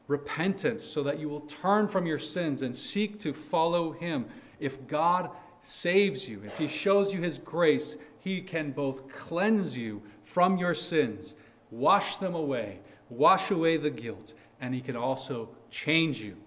repentance 0.08 0.84
so 0.84 1.04
that 1.04 1.20
you 1.20 1.30
will 1.30 1.42
turn 1.42 1.88
from 1.88 2.06
your 2.06 2.20
sins 2.20 2.62
and 2.62 2.76
seek 2.76 3.20
to 3.20 3.34
follow 3.34 3.92
Him 3.92 4.26
If 4.60 4.86
God 4.88 5.32
saves 5.62 6.28
you, 6.28 6.44
if 6.46 6.58
He 6.58 6.68
shows 6.68 7.14
you 7.14 7.22
His 7.22 7.38
grace, 7.38 7.98
He 8.20 8.42
can 8.42 8.72
both 8.72 9.08
cleanse 9.08 9.78
you 9.78 10.02
from 10.32 10.58
your 10.58 10.74
sins, 10.74 11.36
wash 11.70 12.18
them 12.18 12.36
away, 12.36 12.80
wash 13.10 13.52
away 13.52 13.78
the 13.78 13.90
guilt, 13.90 14.34
and 14.60 14.74
He 14.74 14.82
can 14.82 14.96
also 14.96 15.50
change 15.70 16.20
you. 16.20 16.38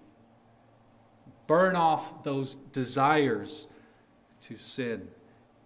Burn 1.47 1.75
off 1.75 2.23
those 2.23 2.55
desires 2.71 3.67
to 4.41 4.57
sin 4.57 5.07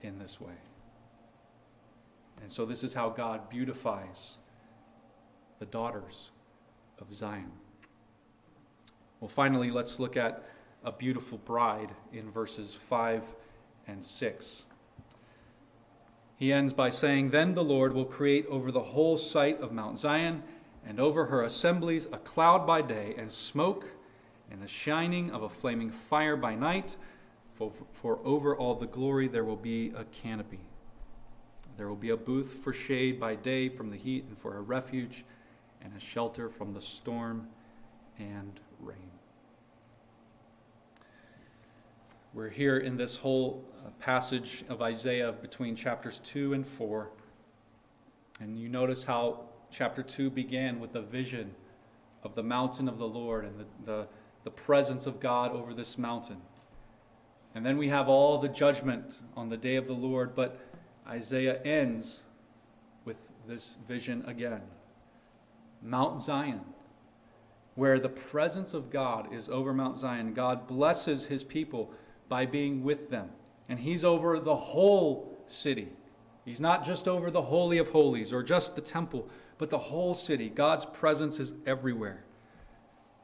in 0.01 0.19
this 0.19 0.41
way. 0.41 0.53
And 2.41 2.51
so, 2.51 2.65
this 2.65 2.83
is 2.83 2.93
how 2.93 3.09
God 3.09 3.49
beautifies 3.49 4.37
the 5.59 5.65
daughters 5.65 6.31
of 6.99 7.13
Zion. 7.13 7.51
Well, 9.19 9.29
finally, 9.29 9.71
let's 9.71 9.99
look 9.99 10.17
at 10.17 10.43
a 10.83 10.91
beautiful 10.91 11.37
bride 11.37 11.91
in 12.13 12.31
verses 12.31 12.73
5 12.73 13.23
and 13.87 14.03
6. 14.03 14.65
He 16.39 16.53
ends 16.53 16.71
by 16.71 16.89
saying, 16.89 17.31
Then 17.31 17.53
the 17.53 17.63
Lord 17.65 17.93
will 17.93 18.05
create 18.05 18.45
over 18.47 18.71
the 18.71 18.79
whole 18.79 19.17
site 19.17 19.59
of 19.59 19.73
Mount 19.73 19.99
Zion 19.99 20.41
and 20.87 20.97
over 20.97 21.25
her 21.25 21.43
assemblies 21.43 22.05
a 22.13 22.17
cloud 22.17 22.65
by 22.65 22.81
day 22.81 23.13
and 23.17 23.29
smoke 23.29 23.85
and 24.49 24.61
the 24.61 24.67
shining 24.67 25.31
of 25.31 25.43
a 25.43 25.49
flaming 25.49 25.91
fire 25.91 26.37
by 26.37 26.55
night, 26.55 26.95
for, 27.55 27.73
for 27.91 28.19
over 28.23 28.55
all 28.55 28.73
the 28.73 28.87
glory 28.87 29.27
there 29.27 29.43
will 29.43 29.57
be 29.57 29.91
a 29.97 30.05
canopy. 30.05 30.61
There 31.75 31.89
will 31.89 31.97
be 31.97 32.09
a 32.09 32.17
booth 32.17 32.59
for 32.63 32.71
shade 32.71 33.19
by 33.19 33.35
day 33.35 33.67
from 33.67 33.89
the 33.89 33.97
heat 33.97 34.23
and 34.29 34.37
for 34.37 34.55
a 34.55 34.61
refuge 34.61 35.25
and 35.81 35.93
a 35.95 35.99
shelter 35.99 36.47
from 36.47 36.73
the 36.73 36.81
storm 36.81 37.49
and 38.17 38.61
rain. 38.79 39.18
We're 42.31 42.49
here 42.49 42.77
in 42.77 42.95
this 42.95 43.15
whole 43.15 43.65
uh, 43.83 43.89
passage 43.99 44.63
of 44.69 44.83
Isaiah 44.83 45.31
between 45.31 45.75
chapters 45.75 46.21
2 46.23 46.53
and 46.53 46.65
4. 46.65 47.09
And 48.39 48.59
you 48.59 48.69
notice 48.69 49.03
how 49.03 49.45
chapter 49.71 50.03
2 50.03 50.29
began 50.29 50.79
with 50.79 50.93
the 50.93 51.01
vision 51.01 51.55
of 52.21 52.35
the 52.35 52.43
mountain 52.43 52.87
of 52.87 52.99
the 52.99 53.07
Lord 53.07 53.45
and 53.45 53.59
the, 53.59 53.65
the, 53.83 54.07
the 54.43 54.51
presence 54.51 55.07
of 55.07 55.19
God 55.19 55.53
over 55.53 55.73
this 55.73 55.97
mountain. 55.97 56.37
And 57.55 57.65
then 57.65 57.79
we 57.79 57.89
have 57.89 58.07
all 58.07 58.37
the 58.37 58.47
judgment 58.47 59.23
on 59.35 59.49
the 59.49 59.57
day 59.57 59.75
of 59.75 59.87
the 59.87 59.93
Lord, 59.93 60.35
but 60.35 60.59
Isaiah 61.07 61.59
ends 61.63 62.21
with 63.05 63.17
this 63.47 63.77
vision 63.87 64.23
again 64.27 64.61
Mount 65.81 66.21
Zion 66.21 66.61
where 67.73 67.97
the 67.97 68.09
presence 68.09 68.75
of 68.75 68.91
God 68.91 69.33
is 69.33 69.49
over 69.49 69.73
Mount 69.73 69.97
Zion. 69.97 70.33
God 70.33 70.67
blesses 70.67 71.25
his 71.25 71.43
people 71.43 71.91
by 72.29 72.45
being 72.45 72.83
with 72.83 73.09
them. 73.09 73.29
And 73.67 73.79
he's 73.79 74.05
over 74.05 74.39
the 74.39 74.55
whole 74.55 75.37
city. 75.45 75.89
He's 76.45 76.61
not 76.61 76.85
just 76.85 77.07
over 77.07 77.29
the 77.29 77.41
Holy 77.41 77.77
of 77.77 77.89
Holies 77.89 78.31
or 78.31 78.41
just 78.41 78.75
the 78.75 78.81
temple, 78.81 79.27
but 79.57 79.69
the 79.69 79.77
whole 79.77 80.15
city. 80.15 80.49
God's 80.49 80.85
presence 80.85 81.39
is 81.39 81.53
everywhere. 81.65 82.23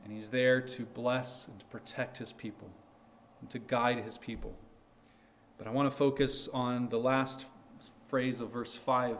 And 0.03 0.13
he's 0.13 0.29
there 0.29 0.61
to 0.61 0.85
bless 0.85 1.47
and 1.47 1.59
to 1.59 1.65
protect 1.65 2.17
his 2.17 2.33
people 2.33 2.69
and 3.41 3.49
to 3.49 3.59
guide 3.59 4.03
his 4.03 4.17
people. 4.17 4.55
But 5.57 5.67
I 5.67 5.71
want 5.71 5.89
to 5.89 5.95
focus 5.95 6.49
on 6.53 6.89
the 6.89 6.99
last 6.99 7.45
phrase 8.07 8.39
of 8.39 8.51
verse 8.51 8.75
5, 8.75 9.17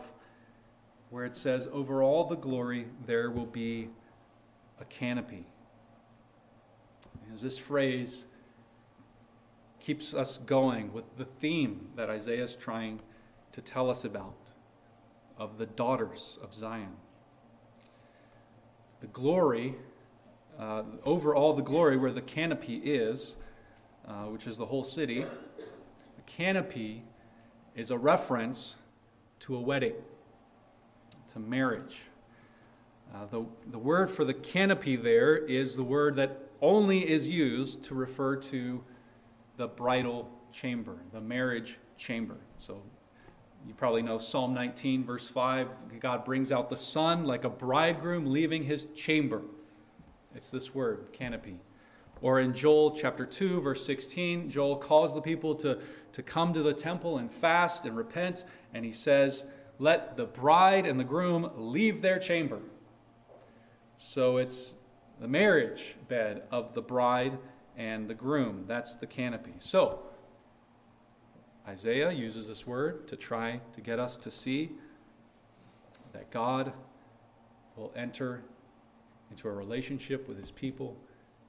where 1.10 1.24
it 1.24 1.34
says, 1.34 1.68
Over 1.72 2.02
all 2.02 2.24
the 2.24 2.36
glory 2.36 2.86
there 3.06 3.30
will 3.30 3.46
be 3.46 3.88
a 4.80 4.84
canopy. 4.84 5.46
this 7.40 7.58
phrase 7.58 8.26
keeps 9.86 10.12
us 10.12 10.38
going 10.38 10.92
with 10.92 11.04
the 11.16 11.24
theme 11.24 11.86
that 11.94 12.10
Isaiah 12.10 12.42
is 12.42 12.56
trying 12.56 12.98
to 13.52 13.60
tell 13.60 13.88
us 13.88 14.04
about 14.04 14.34
of 15.38 15.58
the 15.58 15.66
daughters 15.66 16.40
of 16.42 16.56
Zion. 16.56 16.96
The 19.00 19.06
glory, 19.06 19.76
uh, 20.58 20.82
over 21.04 21.36
all 21.36 21.52
the 21.52 21.62
glory 21.62 21.96
where 21.96 22.10
the 22.10 22.20
canopy 22.20 22.78
is, 22.78 23.36
uh, 24.08 24.24
which 24.24 24.48
is 24.48 24.56
the 24.56 24.66
whole 24.66 24.82
city, 24.82 25.24
the 25.56 26.22
canopy 26.26 27.04
is 27.76 27.92
a 27.92 27.96
reference 27.96 28.78
to 29.38 29.54
a 29.54 29.60
wedding, 29.60 29.94
to 31.28 31.38
marriage. 31.38 31.98
Uh, 33.14 33.26
the, 33.30 33.46
the 33.70 33.78
word 33.78 34.10
for 34.10 34.24
the 34.24 34.34
canopy 34.34 34.96
there 34.96 35.36
is 35.36 35.76
the 35.76 35.84
word 35.84 36.16
that 36.16 36.48
only 36.60 37.08
is 37.08 37.28
used 37.28 37.84
to 37.84 37.94
refer 37.94 38.34
to 38.34 38.82
the 39.56 39.68
bridal 39.68 40.28
chamber, 40.52 40.96
the 41.12 41.20
marriage 41.20 41.78
chamber. 41.96 42.36
So 42.58 42.82
you 43.66 43.74
probably 43.74 44.02
know 44.02 44.18
Psalm 44.18 44.54
19, 44.54 45.04
verse 45.04 45.28
5. 45.28 45.68
God 46.00 46.24
brings 46.24 46.52
out 46.52 46.70
the 46.70 46.76
son 46.76 47.24
like 47.24 47.44
a 47.44 47.50
bridegroom 47.50 48.32
leaving 48.32 48.64
his 48.64 48.86
chamber. 48.94 49.42
It's 50.34 50.50
this 50.50 50.74
word, 50.74 51.08
canopy. 51.12 51.58
Or 52.22 52.40
in 52.40 52.54
Joel 52.54 52.92
chapter 52.92 53.26
2, 53.26 53.60
verse 53.60 53.84
16, 53.84 54.48
Joel 54.50 54.76
calls 54.76 55.14
the 55.14 55.20
people 55.20 55.54
to, 55.56 55.78
to 56.12 56.22
come 56.22 56.52
to 56.52 56.62
the 56.62 56.72
temple 56.72 57.18
and 57.18 57.30
fast 57.30 57.84
and 57.84 57.96
repent, 57.96 58.44
and 58.72 58.84
he 58.84 58.92
says, 58.92 59.44
Let 59.78 60.16
the 60.16 60.24
bride 60.24 60.86
and 60.86 60.98
the 60.98 61.04
groom 61.04 61.50
leave 61.56 62.02
their 62.02 62.18
chamber. 62.18 62.60
So 63.96 64.36
it's 64.36 64.74
the 65.20 65.28
marriage 65.28 65.96
bed 66.08 66.42
of 66.50 66.74
the 66.74 66.82
bride 66.82 67.38
and 67.76 68.08
the 68.08 68.14
groom. 68.14 68.64
That's 68.66 68.96
the 68.96 69.06
canopy. 69.06 69.54
So 69.58 70.00
Isaiah 71.68 72.10
uses 72.10 72.46
this 72.48 72.66
word 72.66 73.08
to 73.08 73.16
try 73.16 73.60
to 73.74 73.80
get 73.80 73.98
us 73.98 74.16
to 74.18 74.30
see 74.30 74.72
that 76.12 76.30
God 76.30 76.72
will 77.76 77.92
enter 77.96 78.42
into 79.30 79.48
a 79.48 79.52
relationship 79.52 80.28
with 80.28 80.38
his 80.38 80.50
people 80.50 80.96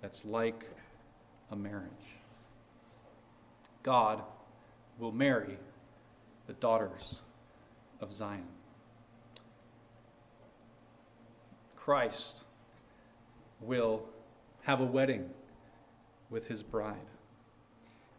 that's 0.02 0.26
like 0.26 0.66
a 1.52 1.56
marriage. 1.56 1.92
God 3.84 4.24
will 5.00 5.12
marry 5.12 5.58
the 6.48 6.54
daughters 6.54 7.22
of 8.02 8.12
Zion. 8.12 8.48
Christ 11.76 12.44
will 13.62 14.04
have 14.64 14.82
a 14.82 14.86
wedding 14.86 15.30
with 16.30 16.48
his 16.48 16.64
bride. 16.64 17.08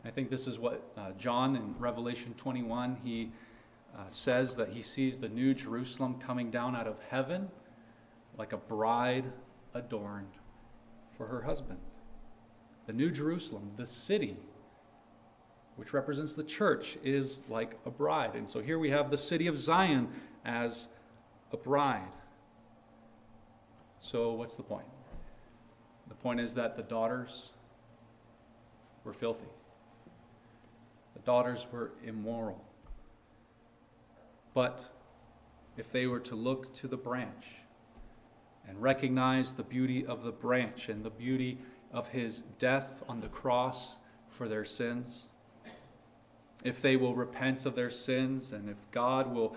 I 0.04 0.10
think 0.10 0.30
this 0.30 0.46
is 0.46 0.58
what 0.58 0.92
uh, 0.96 1.12
John 1.18 1.56
in 1.56 1.74
Revelation 1.78 2.34
21, 2.36 2.98
he 3.04 3.32
uh, 3.96 4.02
says 4.08 4.56
that 4.56 4.70
he 4.70 4.82
sees 4.82 5.18
the 5.18 5.28
new 5.28 5.54
Jerusalem 5.54 6.18
coming 6.18 6.50
down 6.50 6.76
out 6.76 6.86
of 6.86 6.96
heaven 7.10 7.48
like 8.38 8.52
a 8.52 8.56
bride 8.56 9.24
adorned 9.74 10.32
for 11.16 11.26
her 11.26 11.42
husband. 11.42 11.80
The 12.86 12.92
new 12.92 13.10
Jerusalem, 13.10 13.70
the 13.76 13.84
city, 13.84 14.36
which 15.76 15.92
represents 15.92 16.34
the 16.34 16.44
church, 16.44 16.96
is 17.02 17.42
like 17.48 17.78
a 17.84 17.90
bride. 17.90 18.34
And 18.34 18.48
so 18.48 18.60
here 18.60 18.78
we 18.78 18.90
have 18.90 19.10
the 19.10 19.18
city 19.18 19.46
of 19.46 19.58
Zion 19.58 20.08
as 20.44 20.88
a 21.52 21.56
bride. 21.56 22.12
So, 24.00 24.32
what's 24.32 24.54
the 24.54 24.62
point? 24.62 24.86
The 26.06 26.14
point 26.14 26.40
is 26.40 26.54
that 26.54 26.76
the 26.76 26.84
daughters 26.84 27.50
were 29.08 29.14
filthy, 29.14 29.48
the 31.14 31.20
daughters 31.20 31.66
were 31.72 31.92
immoral. 32.04 32.62
But 34.52 34.86
if 35.78 35.90
they 35.90 36.06
were 36.06 36.20
to 36.20 36.34
look 36.34 36.74
to 36.74 36.88
the 36.88 36.98
branch 36.98 37.46
and 38.68 38.82
recognize 38.82 39.54
the 39.54 39.62
beauty 39.62 40.04
of 40.04 40.24
the 40.24 40.30
branch 40.30 40.90
and 40.90 41.02
the 41.02 41.10
beauty 41.10 41.56
of 41.90 42.08
his 42.08 42.42
death 42.58 43.02
on 43.08 43.22
the 43.22 43.28
cross 43.28 43.96
for 44.28 44.46
their 44.46 44.66
sins, 44.66 45.28
if 46.62 46.82
they 46.82 46.96
will 46.96 47.14
repent 47.14 47.64
of 47.64 47.74
their 47.74 47.88
sins 47.88 48.52
and 48.52 48.68
if 48.68 48.76
God 48.90 49.34
will 49.34 49.56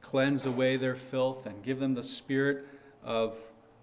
cleanse 0.00 0.44
away 0.44 0.76
their 0.76 0.96
filth 0.96 1.46
and 1.46 1.62
give 1.62 1.78
them 1.78 1.94
the 1.94 2.02
spirit 2.02 2.66
of 3.04 3.36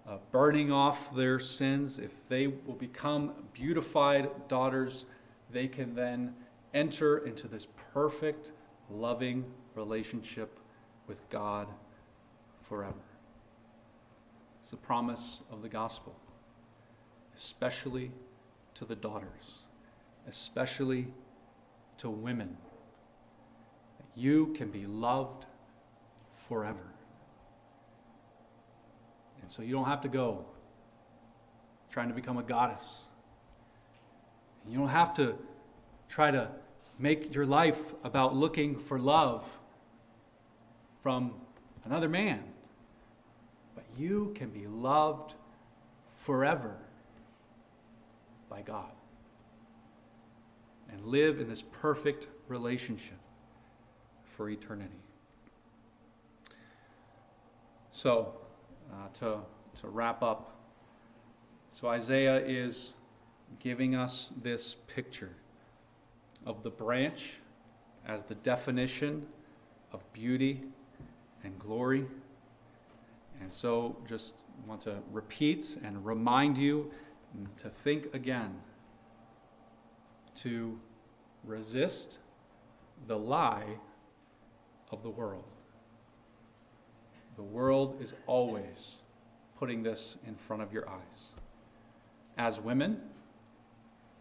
uh, 0.08 0.18
burning 0.30 0.70
off 0.70 1.14
their 1.14 1.38
sins, 1.38 1.98
if 1.98 2.12
they 2.28 2.46
will 2.46 2.74
become 2.74 3.32
beautified 3.52 4.30
daughters, 4.48 5.06
they 5.50 5.66
can 5.66 5.94
then 5.94 6.34
enter 6.74 7.18
into 7.18 7.48
this 7.48 7.66
perfect, 7.92 8.52
loving 8.90 9.44
relationship 9.74 10.58
with 11.06 11.28
God 11.28 11.68
forever. 12.62 12.94
It's 14.60 14.70
the 14.70 14.76
promise 14.76 15.42
of 15.50 15.62
the 15.62 15.68
gospel, 15.68 16.14
especially 17.34 18.10
to 18.74 18.84
the 18.84 18.96
daughters, 18.96 19.60
especially 20.28 21.08
to 21.98 22.10
women. 22.10 22.56
That 23.98 24.20
you 24.20 24.52
can 24.56 24.70
be 24.70 24.86
loved 24.86 25.46
forever. 26.34 26.95
And 29.46 29.52
so 29.52 29.62
you 29.62 29.72
don't 29.72 29.84
have 29.84 30.00
to 30.00 30.08
go 30.08 30.44
trying 31.88 32.08
to 32.08 32.14
become 32.14 32.36
a 32.36 32.42
goddess. 32.42 33.06
You 34.68 34.76
don't 34.76 34.88
have 34.88 35.14
to 35.14 35.36
try 36.08 36.32
to 36.32 36.48
make 36.98 37.32
your 37.32 37.46
life 37.46 37.94
about 38.02 38.34
looking 38.34 38.76
for 38.76 38.98
love 38.98 39.48
from 41.00 41.34
another 41.84 42.08
man. 42.08 42.42
But 43.76 43.84
you 43.96 44.32
can 44.34 44.48
be 44.48 44.66
loved 44.66 45.34
forever 46.16 46.74
by 48.50 48.62
God 48.62 48.90
and 50.90 51.04
live 51.04 51.38
in 51.38 51.48
this 51.48 51.62
perfect 51.62 52.26
relationship 52.48 53.20
for 54.36 54.50
eternity. 54.50 54.98
So, 57.92 58.40
uh, 58.92 59.08
to, 59.14 59.38
to 59.80 59.88
wrap 59.88 60.22
up, 60.22 60.56
so 61.70 61.88
Isaiah 61.88 62.38
is 62.38 62.94
giving 63.60 63.94
us 63.94 64.32
this 64.42 64.74
picture 64.86 65.32
of 66.44 66.62
the 66.62 66.70
branch 66.70 67.34
as 68.06 68.22
the 68.22 68.34
definition 68.36 69.26
of 69.92 70.00
beauty 70.12 70.62
and 71.44 71.58
glory. 71.58 72.06
And 73.40 73.52
so, 73.52 73.96
just 74.08 74.34
want 74.66 74.80
to 74.82 74.96
repeat 75.12 75.76
and 75.84 76.04
remind 76.04 76.56
you 76.56 76.90
to 77.58 77.68
think 77.68 78.14
again, 78.14 78.54
to 80.36 80.78
resist 81.44 82.18
the 83.06 83.18
lie 83.18 83.76
of 84.90 85.02
the 85.02 85.10
world. 85.10 85.44
The 87.36 87.42
world 87.42 87.98
is 88.00 88.14
always 88.26 88.96
putting 89.58 89.82
this 89.82 90.16
in 90.26 90.34
front 90.34 90.62
of 90.62 90.72
your 90.72 90.88
eyes. 90.88 91.32
As 92.38 92.60
women, 92.60 93.00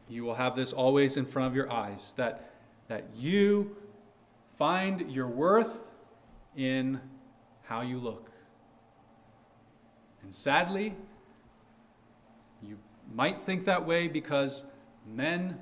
you 0.09 0.23
will 0.23 0.35
have 0.35 0.55
this 0.55 0.73
always 0.73 1.17
in 1.17 1.25
front 1.25 1.47
of 1.47 1.55
your 1.55 1.71
eyes 1.71 2.13
that, 2.17 2.51
that 2.87 3.05
you 3.15 3.75
find 4.57 5.11
your 5.11 5.27
worth 5.27 5.87
in 6.55 6.99
how 7.63 7.81
you 7.81 7.97
look. 7.97 8.31
And 10.21 10.33
sadly, 10.33 10.95
you 12.61 12.77
might 13.13 13.41
think 13.41 13.65
that 13.65 13.85
way 13.85 14.07
because 14.07 14.65
men, 15.07 15.57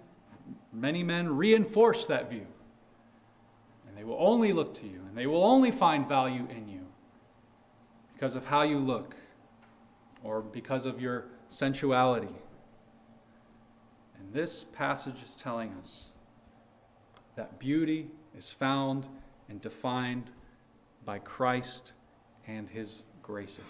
many 0.71 1.03
men 1.03 1.35
reinforce 1.35 2.07
that 2.07 2.29
view. 2.29 2.47
And 3.87 3.97
they 3.97 4.03
will 4.03 4.17
only 4.19 4.53
look 4.53 4.73
to 4.75 4.87
you, 4.87 5.01
and 5.07 5.17
they 5.17 5.27
will 5.27 5.43
only 5.43 5.71
find 5.71 6.07
value 6.07 6.47
in 6.49 6.67
you 6.67 6.72
because 8.24 8.36
of 8.36 8.45
how 8.45 8.61
you 8.61 8.80
look 8.80 9.17
or 10.24 10.41
because 10.41 10.86
of 10.86 11.01
your 11.01 11.26
sensuality. 11.49 12.34
And 14.17 14.32
this 14.32 14.63
passage 14.63 15.21
is 15.21 15.36
telling 15.36 15.74
us 15.74 16.11
that 17.36 17.59
beauty 17.59 18.07
is 18.34 18.49
found 18.49 19.09
and 19.49 19.59
defined 19.59 20.32
by 21.03 21.19
Christ 21.19 21.91
and 22.47 22.69
his 22.69 23.03
graces. 23.21 23.65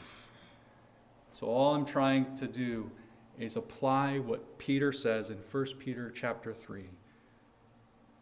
So 1.31 1.47
all 1.47 1.73
I'm 1.73 1.83
trying 1.83 2.35
to 2.35 2.47
do 2.47 2.91
is 3.39 3.55
apply 3.55 4.19
what 4.19 4.59
Peter 4.59 4.91
says 4.91 5.31
in 5.31 5.37
1 5.37 5.65
Peter 5.79 6.11
chapter 6.11 6.53
3 6.53 6.83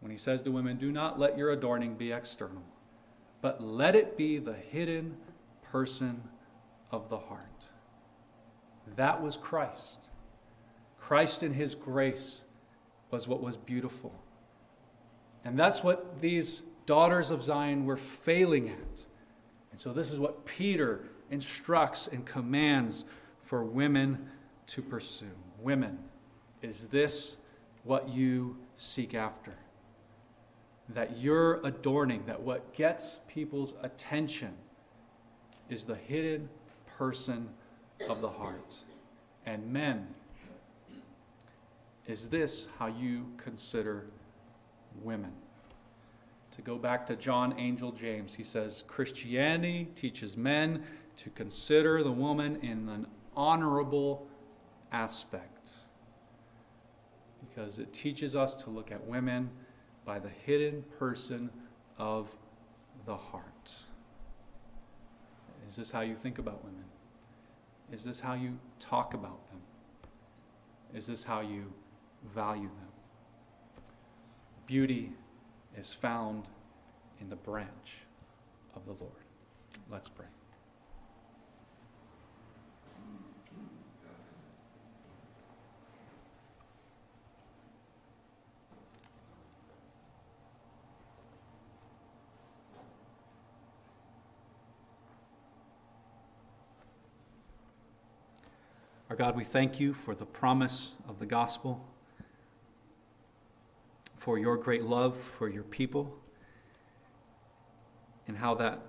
when 0.00 0.10
he 0.10 0.16
says 0.16 0.40
to 0.40 0.50
women, 0.50 0.78
Do 0.78 0.92
not 0.92 1.18
let 1.18 1.36
your 1.36 1.50
adorning 1.50 1.94
be 1.94 2.10
external, 2.10 2.62
but 3.42 3.62
let 3.62 3.94
it 3.94 4.16
be 4.16 4.38
the 4.38 4.54
hidden 4.54 5.16
person 5.72 6.22
of 6.90 7.08
the 7.08 7.16
heart. 7.16 7.70
That 8.96 9.22
was 9.22 9.38
Christ. 9.38 10.10
Christ 11.00 11.42
in 11.42 11.54
his 11.54 11.74
grace 11.74 12.44
was 13.10 13.26
what 13.26 13.42
was 13.42 13.56
beautiful. 13.56 14.12
And 15.44 15.58
that's 15.58 15.82
what 15.82 16.20
these 16.20 16.62
daughters 16.84 17.30
of 17.30 17.42
Zion 17.42 17.86
were 17.86 17.96
failing 17.96 18.68
at. 18.68 19.06
And 19.70 19.80
so, 19.80 19.92
this 19.94 20.10
is 20.10 20.18
what 20.18 20.44
Peter 20.44 21.08
instructs 21.30 22.06
and 22.06 22.26
commands 22.26 23.06
for 23.42 23.64
women 23.64 24.26
to 24.68 24.82
pursue. 24.82 25.34
Women, 25.58 25.98
is 26.60 26.88
this 26.88 27.38
what 27.84 28.10
you 28.10 28.58
seek 28.76 29.14
after? 29.14 29.54
That 30.90 31.16
you're 31.16 31.64
adorning, 31.64 32.24
that 32.26 32.42
what 32.42 32.74
gets 32.74 33.20
people's 33.26 33.74
attention 33.82 34.52
is 35.72 35.86
the 35.86 35.96
hidden 35.96 36.48
person 36.98 37.48
of 38.08 38.20
the 38.20 38.28
heart. 38.28 38.76
And 39.46 39.72
men, 39.72 40.06
is 42.06 42.28
this 42.28 42.68
how 42.78 42.86
you 42.86 43.26
consider 43.38 44.04
women? 45.02 45.32
To 46.52 46.62
go 46.62 46.76
back 46.76 47.06
to 47.06 47.16
John 47.16 47.54
Angell 47.54 47.92
James, 47.92 48.34
he 48.34 48.44
says 48.44 48.84
Christianity 48.86 49.88
teaches 49.94 50.36
men 50.36 50.84
to 51.16 51.30
consider 51.30 52.02
the 52.02 52.12
woman 52.12 52.56
in 52.56 52.88
an 52.90 53.06
honorable 53.34 54.26
aspect 54.92 55.70
because 57.40 57.78
it 57.78 57.92
teaches 57.92 58.36
us 58.36 58.54
to 58.56 58.70
look 58.70 58.92
at 58.92 59.06
women 59.06 59.50
by 60.04 60.18
the 60.18 60.28
hidden 60.28 60.84
person 60.98 61.50
of 61.96 62.28
the 63.06 63.16
heart. 63.16 63.51
Is 65.72 65.76
this 65.76 65.90
how 65.90 66.02
you 66.02 66.16
think 66.16 66.38
about 66.38 66.62
women? 66.62 66.84
Is 67.90 68.04
this 68.04 68.20
how 68.20 68.34
you 68.34 68.58
talk 68.78 69.14
about 69.14 69.48
them? 69.48 69.62
Is 70.94 71.06
this 71.06 71.24
how 71.24 71.40
you 71.40 71.72
value 72.34 72.68
them? 72.68 72.92
Beauty 74.66 75.14
is 75.74 75.94
found 75.94 76.44
in 77.22 77.30
the 77.30 77.36
branch 77.36 78.00
of 78.76 78.84
the 78.84 78.92
Lord. 78.92 79.24
Let's 79.90 80.10
pray. 80.10 80.26
Our 99.12 99.16
God, 99.16 99.36
we 99.36 99.44
thank 99.44 99.78
you 99.78 99.92
for 99.92 100.14
the 100.14 100.24
promise 100.24 100.92
of 101.06 101.18
the 101.18 101.26
gospel, 101.26 101.86
for 104.16 104.38
your 104.38 104.56
great 104.56 104.84
love 104.84 105.14
for 105.14 105.50
your 105.50 105.64
people, 105.64 106.16
and 108.26 108.38
how 108.38 108.54
that 108.54 108.80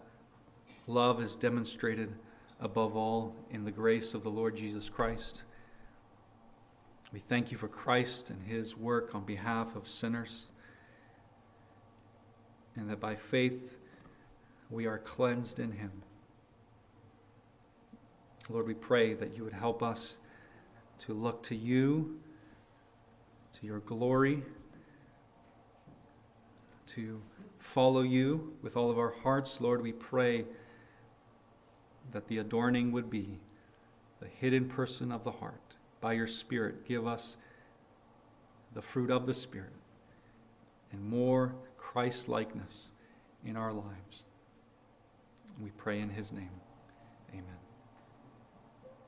love 0.88 1.22
is 1.22 1.36
demonstrated 1.36 2.14
above 2.62 2.96
all 2.96 3.36
in 3.52 3.66
the 3.66 3.72
grace 3.72 4.14
of 4.14 4.24
the 4.24 4.30
Lord 4.30 4.56
Jesus 4.56 4.88
Christ. 4.88 5.44
We 7.12 7.20
thank 7.20 7.52
you 7.52 7.58
for 7.58 7.68
Christ 7.68 8.30
and 8.30 8.44
his 8.44 8.78
work 8.78 9.14
on 9.14 9.26
behalf 9.26 9.76
of 9.76 9.90
sinners, 9.90 10.48
and 12.78 12.90
that 12.90 13.02
by 13.02 13.16
faith 13.16 13.76
we 14.70 14.86
are 14.86 15.00
cleansed 15.00 15.60
in 15.60 15.74
him. 15.74 16.04
Lord, 18.50 18.68
we 18.68 18.74
pray 18.74 19.14
that 19.14 19.38
you 19.38 19.44
would 19.44 19.54
help 19.54 19.82
us 19.82 20.18
to 21.00 21.14
look 21.14 21.44
to 21.44 21.56
you, 21.56 22.20
to 23.54 23.66
your 23.66 23.80
glory, 23.80 24.44
to 26.88 27.22
follow 27.60 28.02
you 28.02 28.54
with 28.62 28.76
all 28.76 28.92
of 28.92 29.00
our 29.00 29.14
hearts. 29.24 29.62
Lord, 29.62 29.82
we 29.82 29.92
pray 29.92 30.46
that 32.12 32.28
the 32.28 32.38
adorning 32.38 32.92
would 32.92 33.10
be 33.10 33.40
the 34.20 34.28
hidden 34.28 34.68
person 34.68 35.12
of 35.12 35.24
the 35.24 35.32
heart. 35.32 35.76
By 36.02 36.14
your 36.14 36.28
Spirit, 36.28 36.86
give 36.86 37.08
us 37.08 37.38
the 38.74 38.82
fruit 38.82 39.10
of 39.10 39.26
the 39.26 39.34
Spirit 39.34 39.74
and 40.92 41.04
more 41.04 41.56
Christ 41.78 42.28
likeness 42.28 42.92
in 43.46 43.56
our 43.56 43.74
lives. 43.74 44.26
We 45.62 45.72
pray 45.72 46.00
in 46.00 46.10
his 46.10 46.32
name. 46.32 46.62
Amen. 47.32 47.63